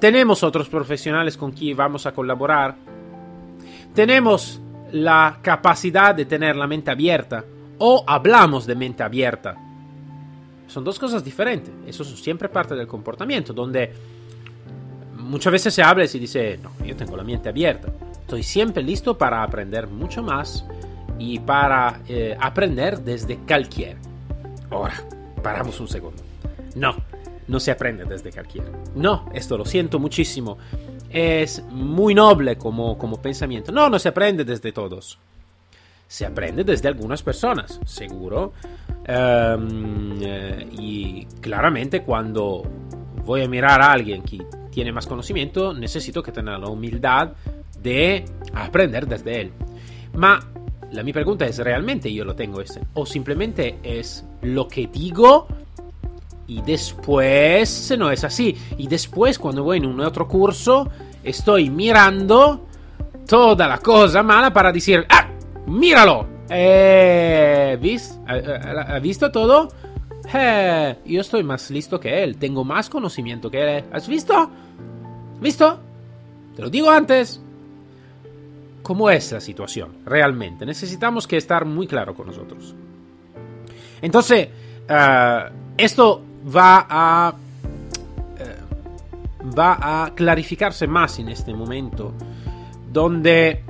Tenemos 0.00 0.42
otros 0.42 0.68
profesionales 0.68 1.36
con 1.36 1.52
quien 1.52 1.76
vamos 1.76 2.06
a 2.06 2.12
colaborar. 2.12 2.74
Tenemos 3.94 4.60
la 4.90 5.38
capacidad 5.42 6.12
de 6.12 6.24
tener 6.24 6.56
la 6.56 6.66
mente 6.66 6.90
abierta 6.90 7.44
o 7.78 8.02
hablamos 8.04 8.66
de 8.66 8.74
mente 8.74 9.04
abierta 9.04 9.71
son 10.72 10.84
dos 10.84 10.98
cosas 10.98 11.22
diferentes. 11.22 11.72
Eso 11.86 12.02
es 12.02 12.08
siempre 12.20 12.48
parte 12.48 12.74
del 12.74 12.86
comportamiento, 12.86 13.52
donde 13.52 13.92
muchas 15.16 15.52
veces 15.52 15.74
se 15.74 15.82
habla 15.82 16.04
y 16.04 16.08
se 16.08 16.18
dice, 16.18 16.58
no, 16.62 16.72
yo 16.84 16.96
tengo 16.96 17.16
la 17.16 17.22
mente 17.22 17.48
abierta. 17.48 17.92
Estoy 18.12 18.42
siempre 18.42 18.82
listo 18.82 19.16
para 19.16 19.42
aprender 19.42 19.86
mucho 19.86 20.22
más 20.22 20.64
y 21.18 21.38
para 21.38 22.00
eh, 22.08 22.36
aprender 22.40 23.00
desde 23.00 23.36
cualquier. 23.36 23.98
Ahora, 24.70 24.94
paramos 25.42 25.78
un 25.78 25.88
segundo. 25.88 26.22
No, 26.74 26.96
no 27.46 27.60
se 27.60 27.70
aprende 27.70 28.04
desde 28.04 28.32
cualquier. 28.32 28.64
No, 28.94 29.28
esto 29.34 29.58
lo 29.58 29.66
siento 29.66 29.98
muchísimo. 29.98 30.56
Es 31.10 31.62
muy 31.70 32.14
noble 32.14 32.56
como, 32.56 32.96
como 32.96 33.20
pensamiento. 33.20 33.70
No, 33.70 33.90
no 33.90 33.98
se 33.98 34.08
aprende 34.08 34.44
desde 34.44 34.72
todos 34.72 35.18
se 36.12 36.26
aprende 36.26 36.62
desde 36.62 36.88
algunas 36.88 37.22
personas, 37.22 37.80
seguro. 37.86 38.52
Em, 39.04 40.18
eh, 40.22 40.68
y 40.78 41.26
claramente 41.40 42.02
cuando 42.02 42.62
voy 43.24 43.42
a 43.42 43.48
mirar 43.48 43.82
a 43.82 43.92
alguien 43.92 44.22
que 44.22 44.38
tiene 44.70 44.92
más 44.92 45.06
conocimiento, 45.06 45.74
necesito 45.74 46.22
que 46.22 46.32
tenga 46.32 46.58
la 46.58 46.68
humildad 46.68 47.32
de 47.82 48.24
aprender 48.54 49.06
desde 49.06 49.40
él. 49.40 49.52
Ma 50.14 50.40
la 50.92 51.02
mi 51.02 51.12
pregunta 51.12 51.46
es, 51.46 51.58
¿realmente 51.58 52.12
yo 52.12 52.24
lo 52.24 52.34
tengo 52.34 52.60
este? 52.60 52.82
¿O 52.94 53.06
simplemente 53.06 53.78
es 53.82 54.24
lo 54.42 54.68
que 54.68 54.86
digo 54.86 55.46
y 56.46 56.60
después 56.60 57.94
no 57.98 58.10
es 58.10 58.24
así? 58.24 58.56
Y 58.76 58.88
después 58.88 59.38
cuando 59.38 59.64
voy 59.64 59.78
en 59.78 59.86
un 59.86 60.00
otro 60.00 60.28
curso 60.28 60.90
estoy 61.24 61.70
mirando 61.70 62.66
toda 63.26 63.66
la 63.66 63.78
cosa 63.78 64.22
mala 64.22 64.52
para 64.52 64.70
decir, 64.70 65.06
¡ah! 65.08 65.28
¡Míralo! 65.66 66.31
Eh, 66.54 67.78
¿vis? 67.80 68.18
¿Ha, 68.26 68.98
visto 68.98 69.32
todo? 69.32 69.70
Eh, 70.34 70.96
yo 71.06 71.22
estoy 71.22 71.42
más 71.42 71.70
listo 71.70 71.98
que 71.98 72.22
él, 72.22 72.36
tengo 72.36 72.62
más 72.62 72.90
conocimiento 72.90 73.50
que 73.50 73.78
él. 73.78 73.84
¿Has 73.90 74.06
visto? 74.06 74.50
¿Visto? 75.40 75.78
Te 76.54 76.62
lo 76.62 76.68
digo 76.68 76.90
antes. 76.90 77.40
¿Cómo 78.82 79.08
es 79.08 79.32
la 79.32 79.40
situación 79.40 79.92
realmente? 80.04 80.66
Necesitamos 80.66 81.26
que 81.26 81.38
estar 81.38 81.64
muy 81.64 81.86
claro 81.86 82.14
con 82.14 82.26
nosotros. 82.26 82.74
Entonces, 84.02 84.48
uh, 84.90 85.50
esto 85.78 86.22
va 86.54 86.86
a 86.90 87.34
uh, 87.34 89.56
va 89.56 90.04
a 90.04 90.14
clarificarse 90.14 90.86
más 90.86 91.18
en 91.20 91.28
este 91.28 91.54
momento, 91.54 92.12
donde 92.92 93.62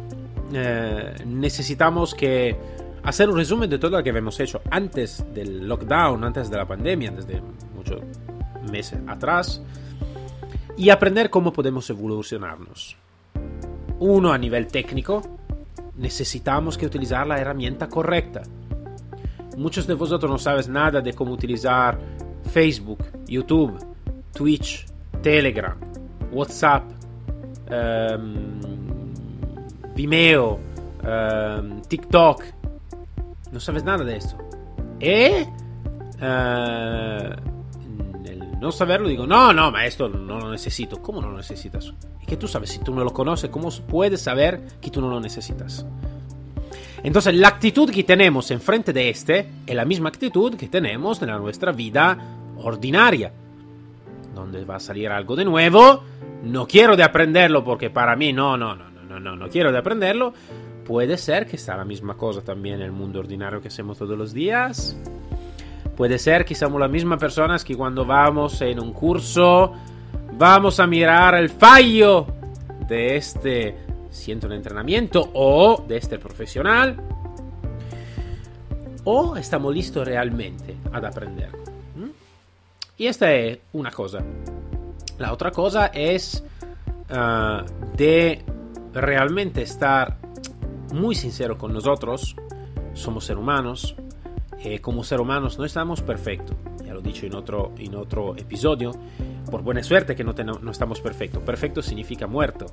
uh, 0.50 1.28
necesitamos 1.28 2.14
que 2.14 2.71
hacer 3.04 3.28
un 3.28 3.36
resumen 3.36 3.68
de 3.68 3.78
todo 3.78 3.98
lo 3.98 4.02
que 4.02 4.10
hemos 4.10 4.38
hecho 4.40 4.62
antes 4.70 5.24
del 5.34 5.66
lockdown, 5.68 6.22
antes 6.24 6.50
de 6.50 6.56
la 6.56 6.66
pandemia, 6.66 7.10
desde 7.10 7.40
muchos 7.74 8.00
meses 8.70 8.98
atrás, 9.06 9.62
y 10.76 10.90
aprender 10.90 11.30
cómo 11.30 11.52
podemos 11.52 11.88
evolucionarnos. 11.90 12.96
Uno, 13.98 14.32
a 14.32 14.38
nivel 14.38 14.66
técnico, 14.66 15.22
necesitamos 15.96 16.78
que 16.78 16.86
utilizar 16.86 17.26
la 17.26 17.38
herramienta 17.38 17.88
correcta. 17.88 18.42
Muchos 19.56 19.86
de 19.86 19.94
vosotros 19.94 20.30
no 20.30 20.38
sabes 20.38 20.68
nada 20.68 21.00
de 21.00 21.12
cómo 21.12 21.32
utilizar 21.32 21.98
Facebook, 22.50 23.04
YouTube, 23.26 23.78
Twitch, 24.32 24.86
Telegram, 25.22 25.76
WhatsApp, 26.32 26.84
um, 27.70 28.60
Vimeo, 29.94 30.58
um, 31.04 31.82
TikTok. 31.82 32.61
No 33.52 33.60
sabes 33.60 33.84
nada 33.84 34.02
de 34.02 34.16
esto. 34.16 34.36
¿Eh? 34.98 35.46
Uh, 36.20 37.52
no 38.60 38.72
saberlo, 38.72 39.08
digo, 39.08 39.26
no, 39.26 39.52
no, 39.52 39.70
maestro, 39.70 40.08
no 40.08 40.38
lo 40.38 40.50
necesito. 40.50 41.02
¿Cómo 41.02 41.20
no 41.20 41.30
lo 41.30 41.36
necesitas? 41.36 41.92
Es 42.20 42.26
que 42.26 42.36
tú 42.36 42.48
sabes, 42.48 42.70
si 42.70 42.78
tú 42.78 42.94
no 42.94 43.04
lo 43.04 43.12
conoces, 43.12 43.50
¿cómo 43.50 43.68
puedes 43.88 44.22
saber 44.22 44.62
que 44.80 44.90
tú 44.90 45.00
no 45.00 45.10
lo 45.10 45.20
necesitas? 45.20 45.84
Entonces, 47.02 47.34
la 47.34 47.48
actitud 47.48 47.90
que 47.90 48.04
tenemos 48.04 48.50
enfrente 48.52 48.92
de 48.92 49.10
este 49.10 49.48
es 49.66 49.74
la 49.74 49.84
misma 49.84 50.08
actitud 50.08 50.54
que 50.54 50.68
tenemos 50.68 51.20
en 51.20 51.30
nuestra 51.30 51.72
vida 51.72 52.16
ordinaria. 52.58 53.32
Donde 54.34 54.64
va 54.64 54.76
a 54.76 54.80
salir 54.80 55.08
algo 55.10 55.34
de 55.34 55.44
nuevo, 55.44 56.04
no 56.44 56.66
quiero 56.66 56.96
de 56.96 57.02
aprenderlo 57.02 57.64
porque 57.64 57.90
para 57.90 58.14
mí 58.14 58.32
no, 58.32 58.56
no, 58.56 58.76
no, 58.76 58.90
no, 58.90 59.18
no, 59.18 59.36
no 59.36 59.48
quiero 59.48 59.72
de 59.72 59.78
aprenderlo. 59.78 60.32
Puede 60.84 61.16
ser 61.16 61.46
que 61.46 61.56
está 61.56 61.76
la 61.76 61.84
misma 61.84 62.16
cosa 62.16 62.42
también 62.42 62.76
en 62.76 62.82
el 62.82 62.92
mundo 62.92 63.20
ordinario 63.20 63.60
que 63.60 63.68
hacemos 63.68 63.98
todos 63.98 64.18
los 64.18 64.32
días. 64.32 64.96
Puede 65.96 66.18
ser 66.18 66.44
que 66.44 66.54
somos 66.54 66.80
las 66.80 66.90
mismas 66.90 67.18
personas 67.18 67.64
que 67.64 67.76
cuando 67.76 68.04
vamos 68.04 68.60
en 68.62 68.80
un 68.80 68.92
curso 68.92 69.72
vamos 70.32 70.80
a 70.80 70.86
mirar 70.86 71.34
el 71.34 71.50
fallo 71.50 72.26
de 72.88 73.16
este 73.16 73.76
centro 74.10 74.50
de 74.50 74.56
entrenamiento 74.56 75.30
o 75.34 75.84
de 75.86 75.98
este 75.98 76.18
profesional. 76.18 76.96
O 79.04 79.36
estamos 79.36 79.74
listos 79.74 80.06
realmente 80.06 80.76
ad 80.92 81.04
aprender. 81.04 81.50
Y 82.96 83.06
esta 83.06 83.32
es 83.32 83.58
una 83.72 83.90
cosa. 83.90 84.22
La 85.18 85.32
otra 85.32 85.50
cosa 85.50 85.86
es 85.86 86.42
uh, 87.10 87.64
de 87.96 88.44
realmente 88.92 89.62
estar 89.62 90.21
muy 90.92 91.14
sincero 91.14 91.58
con 91.58 91.72
nosotros. 91.72 92.36
Somos 92.94 93.24
seres 93.24 93.40
humanos 93.40 93.96
eh, 94.64 94.80
como 94.80 95.02
ser 95.02 95.20
humanos 95.20 95.58
no 95.58 95.64
estamos 95.64 96.02
perfectos. 96.02 96.56
Ya 96.84 96.94
lo 96.94 97.00
he 97.00 97.02
dicho 97.02 97.26
en 97.26 97.34
otro, 97.34 97.72
en 97.78 97.94
otro 97.96 98.36
episodio. 98.36 98.92
Por 99.50 99.62
buena 99.62 99.82
suerte 99.82 100.14
que 100.14 100.22
no, 100.22 100.32
no 100.32 100.70
estamos 100.70 101.00
perfectos. 101.00 101.42
Perfecto 101.42 101.82
significa 101.82 102.26
muerto. 102.26 102.66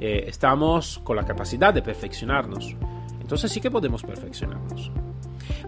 Eh, 0.00 0.24
estamos 0.26 1.00
con 1.04 1.16
la 1.16 1.24
capacidad 1.24 1.74
de 1.74 1.82
perfeccionarnos. 1.82 2.74
Entonces 3.20 3.52
sí 3.52 3.60
que 3.60 3.70
podemos 3.70 4.02
perfeccionarnos. 4.02 4.90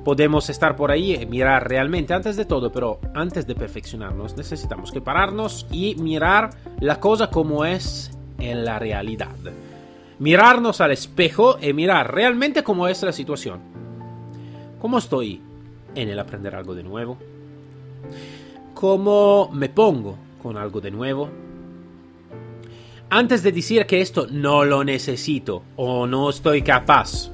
Podemos 0.02 0.48
estar 0.48 0.76
por 0.76 0.90
ahí 0.90 1.14
y 1.14 1.26
mirar 1.26 1.68
realmente 1.68 2.14
antes 2.14 2.36
de 2.36 2.46
todo, 2.46 2.72
pero 2.72 3.00
antes 3.14 3.46
de 3.46 3.54
perfeccionarnos 3.54 4.36
necesitamos 4.36 4.92
que 4.92 5.02
pararnos 5.02 5.66
y 5.70 5.94
mirar 5.96 6.50
la 6.80 6.98
cosa 7.00 7.28
como 7.28 7.66
es 7.66 8.10
en 8.38 8.64
la 8.64 8.78
realidad. 8.78 9.28
Mirarnos 10.20 10.80
al 10.80 10.92
espejo 10.92 11.58
y 11.60 11.72
mirar 11.72 12.14
realmente 12.14 12.62
cómo 12.62 12.86
es 12.86 13.02
la 13.02 13.12
situación. 13.12 13.60
¿Cómo 14.80 14.98
estoy? 14.98 15.42
en 15.94 16.08
el 16.08 16.18
aprender 16.18 16.54
algo 16.54 16.74
de 16.74 16.82
nuevo? 16.82 17.18
¿Cómo 18.74 19.50
me 19.52 19.68
pongo 19.68 20.16
con 20.42 20.56
algo 20.56 20.80
de 20.80 20.90
nuevo? 20.90 21.28
Antes 23.10 23.42
de 23.42 23.52
decir 23.52 23.86
que 23.86 24.00
esto 24.00 24.26
no 24.30 24.64
lo 24.64 24.84
necesito 24.84 25.62
o 25.76 26.06
no 26.06 26.30
estoy 26.30 26.62
capaz, 26.62 27.30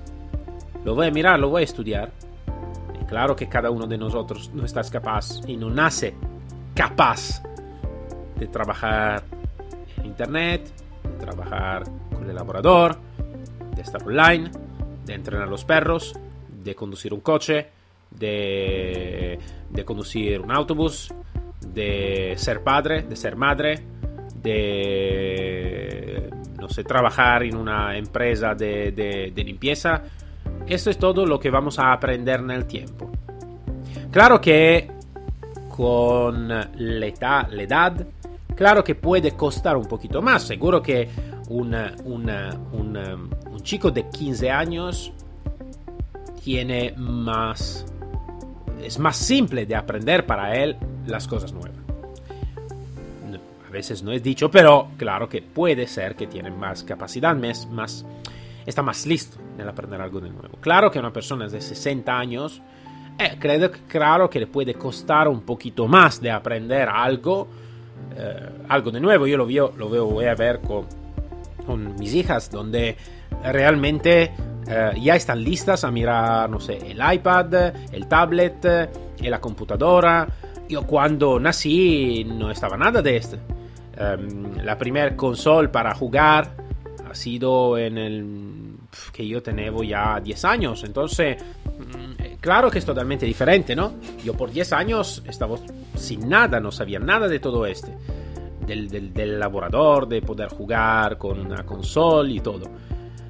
lo 0.85 0.95
voy 0.95 1.09
a 1.09 1.11
mirar, 1.11 1.39
lo 1.39 1.51
voy 1.51 1.63
a 1.63 1.65
estudiar. 1.65 2.13
Claro 3.07 3.37
que 3.37 3.49
cada 3.49 3.71
uno 3.71 3.87
de 3.87 3.99
nosotros 3.99 4.51
no 4.53 4.65
está 4.65 4.83
capaz 4.85 5.41
y 5.47 5.57
no 5.57 5.71
nace 5.71 6.15
capaz 6.75 7.43
de 8.37 8.49
trabajar 8.49 9.23
en 9.99 10.07
Internet, 10.07 10.69
de 11.05 11.25
trabajar 11.25 11.85
con 12.17 12.29
el 12.29 12.35
laborador, 12.35 12.97
de 13.75 13.83
estar 13.83 14.03
online, 14.03 14.51
de 15.05 15.15
entrenar 15.15 15.47
a 15.47 15.51
los 15.51 15.65
perros, 15.65 16.19
de 16.65 16.75
conducir 16.75 17.13
un 17.13 17.21
coche, 17.21 17.69
de, 18.11 19.39
conducir 19.85 20.41
un 20.41 20.51
autobús, 20.51 21.13
de 21.61 22.35
ser 22.37 22.63
padre, 22.63 23.03
de 23.03 23.17
ser 23.17 23.37
madre, 23.37 23.83
de, 24.43 26.31
no 26.59 26.69
sé, 26.69 26.85
trabajar 26.85 27.43
en 27.43 27.57
una 27.57 27.97
empresa 27.97 28.55
de, 28.55 29.33
limpieza. 29.37 30.03
Esto 30.67 30.91
es 30.91 30.99
todo 30.99 31.27
lo 31.27 31.39
que 31.39 31.51
vamos 31.51 31.79
a 31.79 31.93
aprender 31.93 32.41
en 32.41 32.51
el 32.51 32.67
tiempo. 32.67 33.11
Claro 34.11 34.41
que 34.41 34.91
con 35.69 36.49
la 36.49 37.07
edad, 37.07 38.07
claro 38.55 38.83
que 38.83 38.95
puede 38.95 39.33
costar 39.33 39.77
un 39.77 39.87
poquito 39.87 40.23
más. 40.23 40.43
Seguro 40.45 40.83
que 40.83 41.09
un, 41.49 41.75
un 42.75 43.61
chico 43.63 43.91
de 43.91 44.09
15 44.09 44.51
años 44.51 45.13
tiene 46.43 46.95
más 46.97 47.87
es 48.83 48.99
más 48.99 49.17
simple 49.17 49.67
de 49.67 49.75
aprender 49.75 50.27
para 50.27 50.55
él 50.57 50.77
las 51.07 51.27
cosas 51.27 51.53
nuevas. 51.53 51.77
A 53.67 53.71
veces 53.71 54.03
no 54.03 54.13
es 54.13 54.23
dicho, 54.23 54.51
pero 54.51 54.89
claro 54.97 55.29
que 55.29 55.43
puede 55.43 55.87
ser 55.87 56.15
que 56.15 56.27
tiene 56.27 56.51
más 56.51 56.83
capacidad, 56.83 57.37
más, 57.37 57.67
más, 57.67 58.07
está 58.65 58.81
más 58.81 59.05
listo 59.07 59.39
en 59.59 59.69
aprender 59.69 60.01
algo 60.01 60.21
de 60.21 60.31
nuevo. 60.31 60.57
Claro 60.61 60.91
que 60.91 60.99
una 60.99 61.13
persona 61.13 61.49
de 61.49 61.61
60 61.61 62.17
años, 62.17 62.63
eh, 63.19 63.37
creo, 63.39 63.71
claro 63.89 64.31
que 64.31 64.41
le 64.41 64.47
puede 64.47 64.75
costar 64.75 65.29
un 65.29 65.43
poquito 65.43 65.89
más 65.89 66.21
de 66.21 66.31
aprender 66.31 66.89
algo, 66.89 67.49
eh, 68.17 68.51
algo 68.69 68.91
de 68.93 69.01
nuevo. 69.01 69.27
Yo 69.27 69.37
lo 69.37 69.47
veo, 69.47 69.75
lo 69.77 69.91
veo, 69.91 70.07
voy 70.07 70.27
a 70.27 70.35
ver 70.35 70.61
con, 70.61 70.87
con 71.67 71.97
mis 71.97 72.15
hijas, 72.15 72.51
donde 72.51 72.97
realmente 73.43 74.33
eh, 74.69 74.93
ya 75.01 75.17
están 75.17 75.43
listas 75.43 75.85
a 75.85 75.91
mirar, 75.91 76.49
no 76.49 76.61
sé, 76.61 76.79
el 76.91 77.01
iPad, 77.15 77.55
el 77.93 78.07
tablet 78.09 78.91
y 79.21 79.29
la 79.29 79.41
computadora. 79.41 80.27
Yo 80.69 80.83
cuando 80.83 81.39
nací 81.39 82.25
no 82.25 82.51
estaba 82.51 82.77
nada 82.77 83.03
de 83.03 83.17
esto. 83.17 83.37
Em, 83.97 84.57
la 84.57 84.77
primera 84.77 85.15
console 85.17 85.69
para 85.69 85.95
jugar 85.95 86.55
ha 87.09 87.15
sido 87.15 87.79
en 87.79 87.97
el 87.97 88.77
que 89.13 89.27
yo 89.27 89.43
tenía 89.43 89.73
ya 89.85 90.21
10 90.21 90.45
años. 90.45 90.85
Entonces, 90.85 91.43
mm, 91.65 92.37
claro 92.41 92.71
que 92.71 92.79
es 92.79 92.85
totalmente 92.85 93.25
diferente, 93.25 93.77
¿no? 93.77 93.95
Yo 94.25 94.35
por 94.35 94.51
10 94.51 94.73
años 94.73 95.23
estaba 95.27 95.57
sin 95.95 96.29
nada, 96.29 96.61
no 96.61 96.73
sabía 96.73 96.99
nada 96.99 97.29
de 97.29 97.39
todo 97.39 97.67
este. 97.67 97.93
Del, 98.67 98.89
del, 98.89 99.13
del 99.13 99.39
laborador, 99.39 100.09
de 100.09 100.21
poder 100.23 100.49
jugar 100.49 101.19
con 101.19 101.39
una 101.39 101.65
console 101.65 102.33
y 102.33 102.41
todo. 102.41 102.65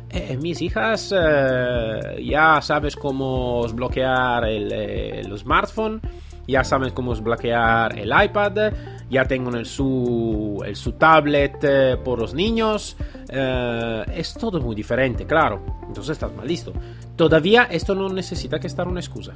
Eh, 0.08 0.38
mis 0.40 0.62
hijas 0.62 1.12
eh, 1.14 2.24
ya 2.24 2.60
sabes 2.62 2.96
cómo 2.96 3.60
desbloquear 3.64 4.44
el, 4.46 4.72
el, 4.72 5.38
smartphone, 5.38 6.00
ya 6.46 6.64
sabes 6.64 6.92
cómo 6.92 7.12
desbloquear 7.12 7.98
el 7.98 8.12
iPad, 8.24 8.72
ya 9.10 9.24
tengo 9.26 9.50
el 9.50 9.66
su, 9.66 10.64
su 10.72 10.92
tablet 10.92 11.58
eh, 11.62 11.96
por 12.02 12.20
los 12.20 12.34
niños. 12.34 12.96
Eh, 13.28 14.04
es 14.14 14.34
todo 14.34 14.60
muy 14.60 14.74
diferente, 14.74 15.26
claro. 15.26 15.64
Entonces 15.86 16.12
estás 16.12 16.32
mal 16.34 16.46
listo. 16.46 16.72
Todavía 17.14 17.64
esto 17.64 17.94
no 17.94 18.08
necesita 18.08 18.58
que 18.58 18.68
estar 18.68 18.88
una 18.88 19.00
excusa. 19.00 19.34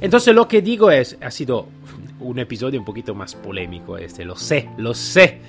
Entonces 0.00 0.34
lo 0.34 0.48
que 0.48 0.62
digo 0.62 0.90
es, 0.90 1.18
ha 1.20 1.30
sido 1.30 1.66
un 2.20 2.38
episodio 2.38 2.78
un 2.78 2.84
poquito 2.84 3.14
más 3.14 3.34
polémico 3.34 3.96
este, 3.98 4.24
lo 4.24 4.36
sé, 4.36 4.68
lo 4.76 4.94
sé. 4.94 5.40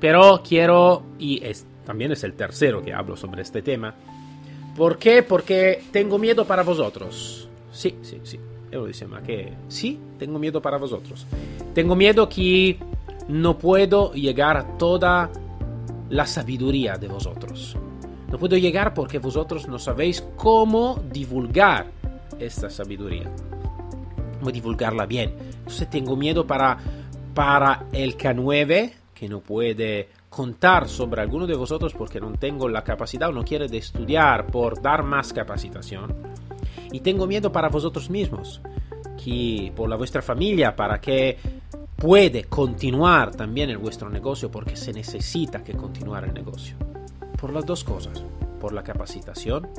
Pero 0.00 0.42
quiero, 0.46 1.02
y 1.18 1.42
es, 1.44 1.66
también 1.84 2.12
es 2.12 2.24
el 2.24 2.34
tercero 2.34 2.82
que 2.82 2.92
hablo 2.92 3.16
sobre 3.16 3.42
este 3.42 3.62
tema. 3.62 3.94
¿Por 4.76 4.98
qué? 4.98 5.22
Porque 5.22 5.84
tengo 5.92 6.18
miedo 6.18 6.44
para 6.44 6.62
vosotros. 6.62 7.48
Sí, 7.72 7.96
sí, 8.02 8.20
sí. 8.24 8.38
Yo 8.72 8.86
lo 8.86 9.08
ma 9.08 9.22
que 9.22 9.52
sí, 9.68 10.00
tengo 10.18 10.38
miedo 10.38 10.60
para 10.60 10.78
vosotros. 10.78 11.26
Tengo 11.74 11.94
miedo 11.94 12.28
que 12.28 12.76
no 13.28 13.56
puedo 13.56 14.12
llegar 14.14 14.56
a 14.56 14.66
toda 14.76 15.30
la 16.10 16.26
sabiduría 16.26 16.96
de 16.96 17.06
vosotros. 17.06 17.76
No 18.30 18.38
puedo 18.38 18.56
llegar 18.56 18.92
porque 18.92 19.20
vosotros 19.20 19.68
no 19.68 19.78
sabéis 19.78 20.24
cómo 20.34 21.00
divulgar 21.12 21.86
esta 22.40 22.68
sabiduría. 22.68 23.30
Cómo 24.44 24.52
divulgarla 24.52 25.06
bien. 25.06 25.34
Entonces 25.60 25.88
tengo 25.88 26.16
miedo 26.16 26.46
para, 26.46 26.76
para 27.32 27.86
el 27.92 28.18
K9, 28.18 28.92
que 29.14 29.26
no 29.26 29.40
puede 29.40 30.10
contar 30.28 30.86
sobre 30.86 31.22
alguno 31.22 31.46
de 31.46 31.56
vosotros 31.56 31.94
porque 31.94 32.20
no 32.20 32.30
tengo 32.34 32.68
la 32.68 32.84
capacidad 32.84 33.30
o 33.30 33.32
no 33.32 33.42
quiere 33.42 33.68
de 33.68 33.78
estudiar 33.78 34.48
por 34.48 34.82
dar 34.82 35.02
más 35.02 35.32
capacitación. 35.32 36.14
Y 36.92 37.00
tengo 37.00 37.26
miedo 37.26 37.50
para 37.52 37.70
vosotros 37.70 38.10
mismos, 38.10 38.60
que 39.16 39.72
por 39.74 39.88
la 39.88 39.96
vuestra 39.96 40.20
familia, 40.20 40.76
para 40.76 41.00
que 41.00 41.38
puede 41.96 42.44
continuar 42.44 43.34
también 43.34 43.70
el 43.70 43.78
vuestro 43.78 44.10
negocio 44.10 44.50
porque 44.50 44.76
se 44.76 44.92
necesita 44.92 45.64
que 45.64 45.72
continuar 45.72 46.24
el 46.24 46.34
negocio. 46.34 46.76
Por 47.40 47.50
las 47.50 47.64
dos 47.64 47.82
cosas, 47.82 48.22
por 48.60 48.74
la 48.74 48.84
capacitación 48.84 49.70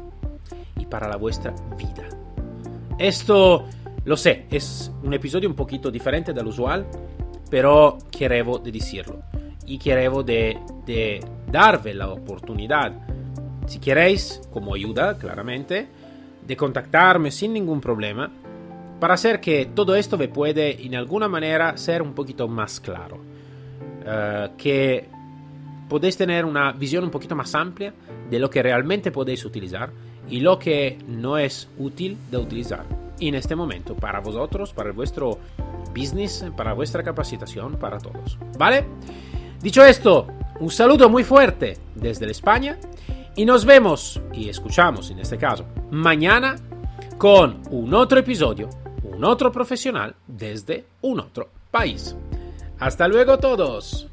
y 0.80 0.88
para 0.88 1.08
la 1.08 1.17
vuestra 1.17 1.54
vida. 1.78 2.10
Esto, 2.97 3.65
lo 4.06 4.15
sé, 4.15 4.46
es 4.52 4.91
un 5.04 5.13
episodio 5.15 5.50
un 5.50 5.56
poquito 5.56 5.89
diferente 5.89 6.32
del 6.32 6.46
usual, 6.46 6.86
pero 7.50 7.98
quiero 8.12 8.60
decirlo 8.60 9.24
y 9.65 9.80
quiero 9.80 10.22
de, 10.22 10.60
de 10.86 11.20
darle 11.52 11.96
la 11.96 12.10
oportunidad, 12.10 12.94
si 13.65 13.80
queréis, 13.80 14.41
como 14.52 14.76
ayuda, 14.76 15.18
claramente, 15.18 15.88
de 16.46 16.56
contactarme 16.56 17.32
sin 17.32 17.54
ningún 17.54 17.82
problema 17.82 18.30
para 19.00 19.15
hacer 19.15 19.41
que 19.41 19.72
todo 19.74 19.96
esto 19.96 20.20
me 20.20 20.28
puede 20.28 20.86
en 20.86 20.94
alguna 20.94 21.28
manera 21.28 21.76
ser 21.76 22.04
un 22.04 22.13
poquito 22.13 22.48
más 22.48 22.80
claro. 22.80 23.18
Uh, 24.06 24.56
que 24.56 25.10
podéis 25.89 26.15
tener 26.15 26.46
una 26.46 26.72
visión 26.74 27.04
un 27.04 27.10
poquito 27.10 27.36
más 27.36 27.56
amplia 27.56 27.91
de 28.30 28.38
lo 28.38 28.52
que 28.52 28.62
realmente 28.62 29.12
podéis 29.12 29.44
utilizar 29.46 29.89
y 30.30 30.41
lo 30.41 30.60
que 30.60 31.00
no 31.08 31.39
es 31.39 31.68
útil 31.80 32.15
de 32.30 32.38
utilizar 32.38 33.05
en 33.19 33.36
este 33.36 33.56
momento 33.56 33.95
para 33.95 34.19
vosotros, 34.19 34.73
para 34.73 34.91
vuestro 34.91 35.39
business, 35.95 36.45
para 36.56 36.73
vuestra 36.73 37.04
capacitación, 37.04 37.78
para 37.78 37.97
todos. 37.97 38.38
¿Vale? 38.58 38.86
Dicho 39.62 39.84
esto, 39.84 40.28
un 40.60 40.69
saludo 40.69 41.10
muy 41.10 41.23
fuerte 41.23 41.78
desde 41.95 42.30
España 42.30 42.78
y 43.36 43.45
nos 43.45 43.65
vemos 43.65 44.21
y 44.34 44.49
escuchamos 44.49 45.10
en 45.10 45.19
este 45.19 45.38
caso 45.38 45.65
mañana 45.91 46.56
con 47.17 47.62
un 47.71 47.93
otro 47.93 48.19
episodio, 48.19 48.69
un 49.04 49.23
otro 49.23 49.51
profesional 49.51 50.15
desde 50.28 50.86
un 51.01 51.19
otro 51.19 51.49
país. 51.71 52.15
Hasta 52.80 53.08
luego 53.08 53.38
todos. 53.38 54.08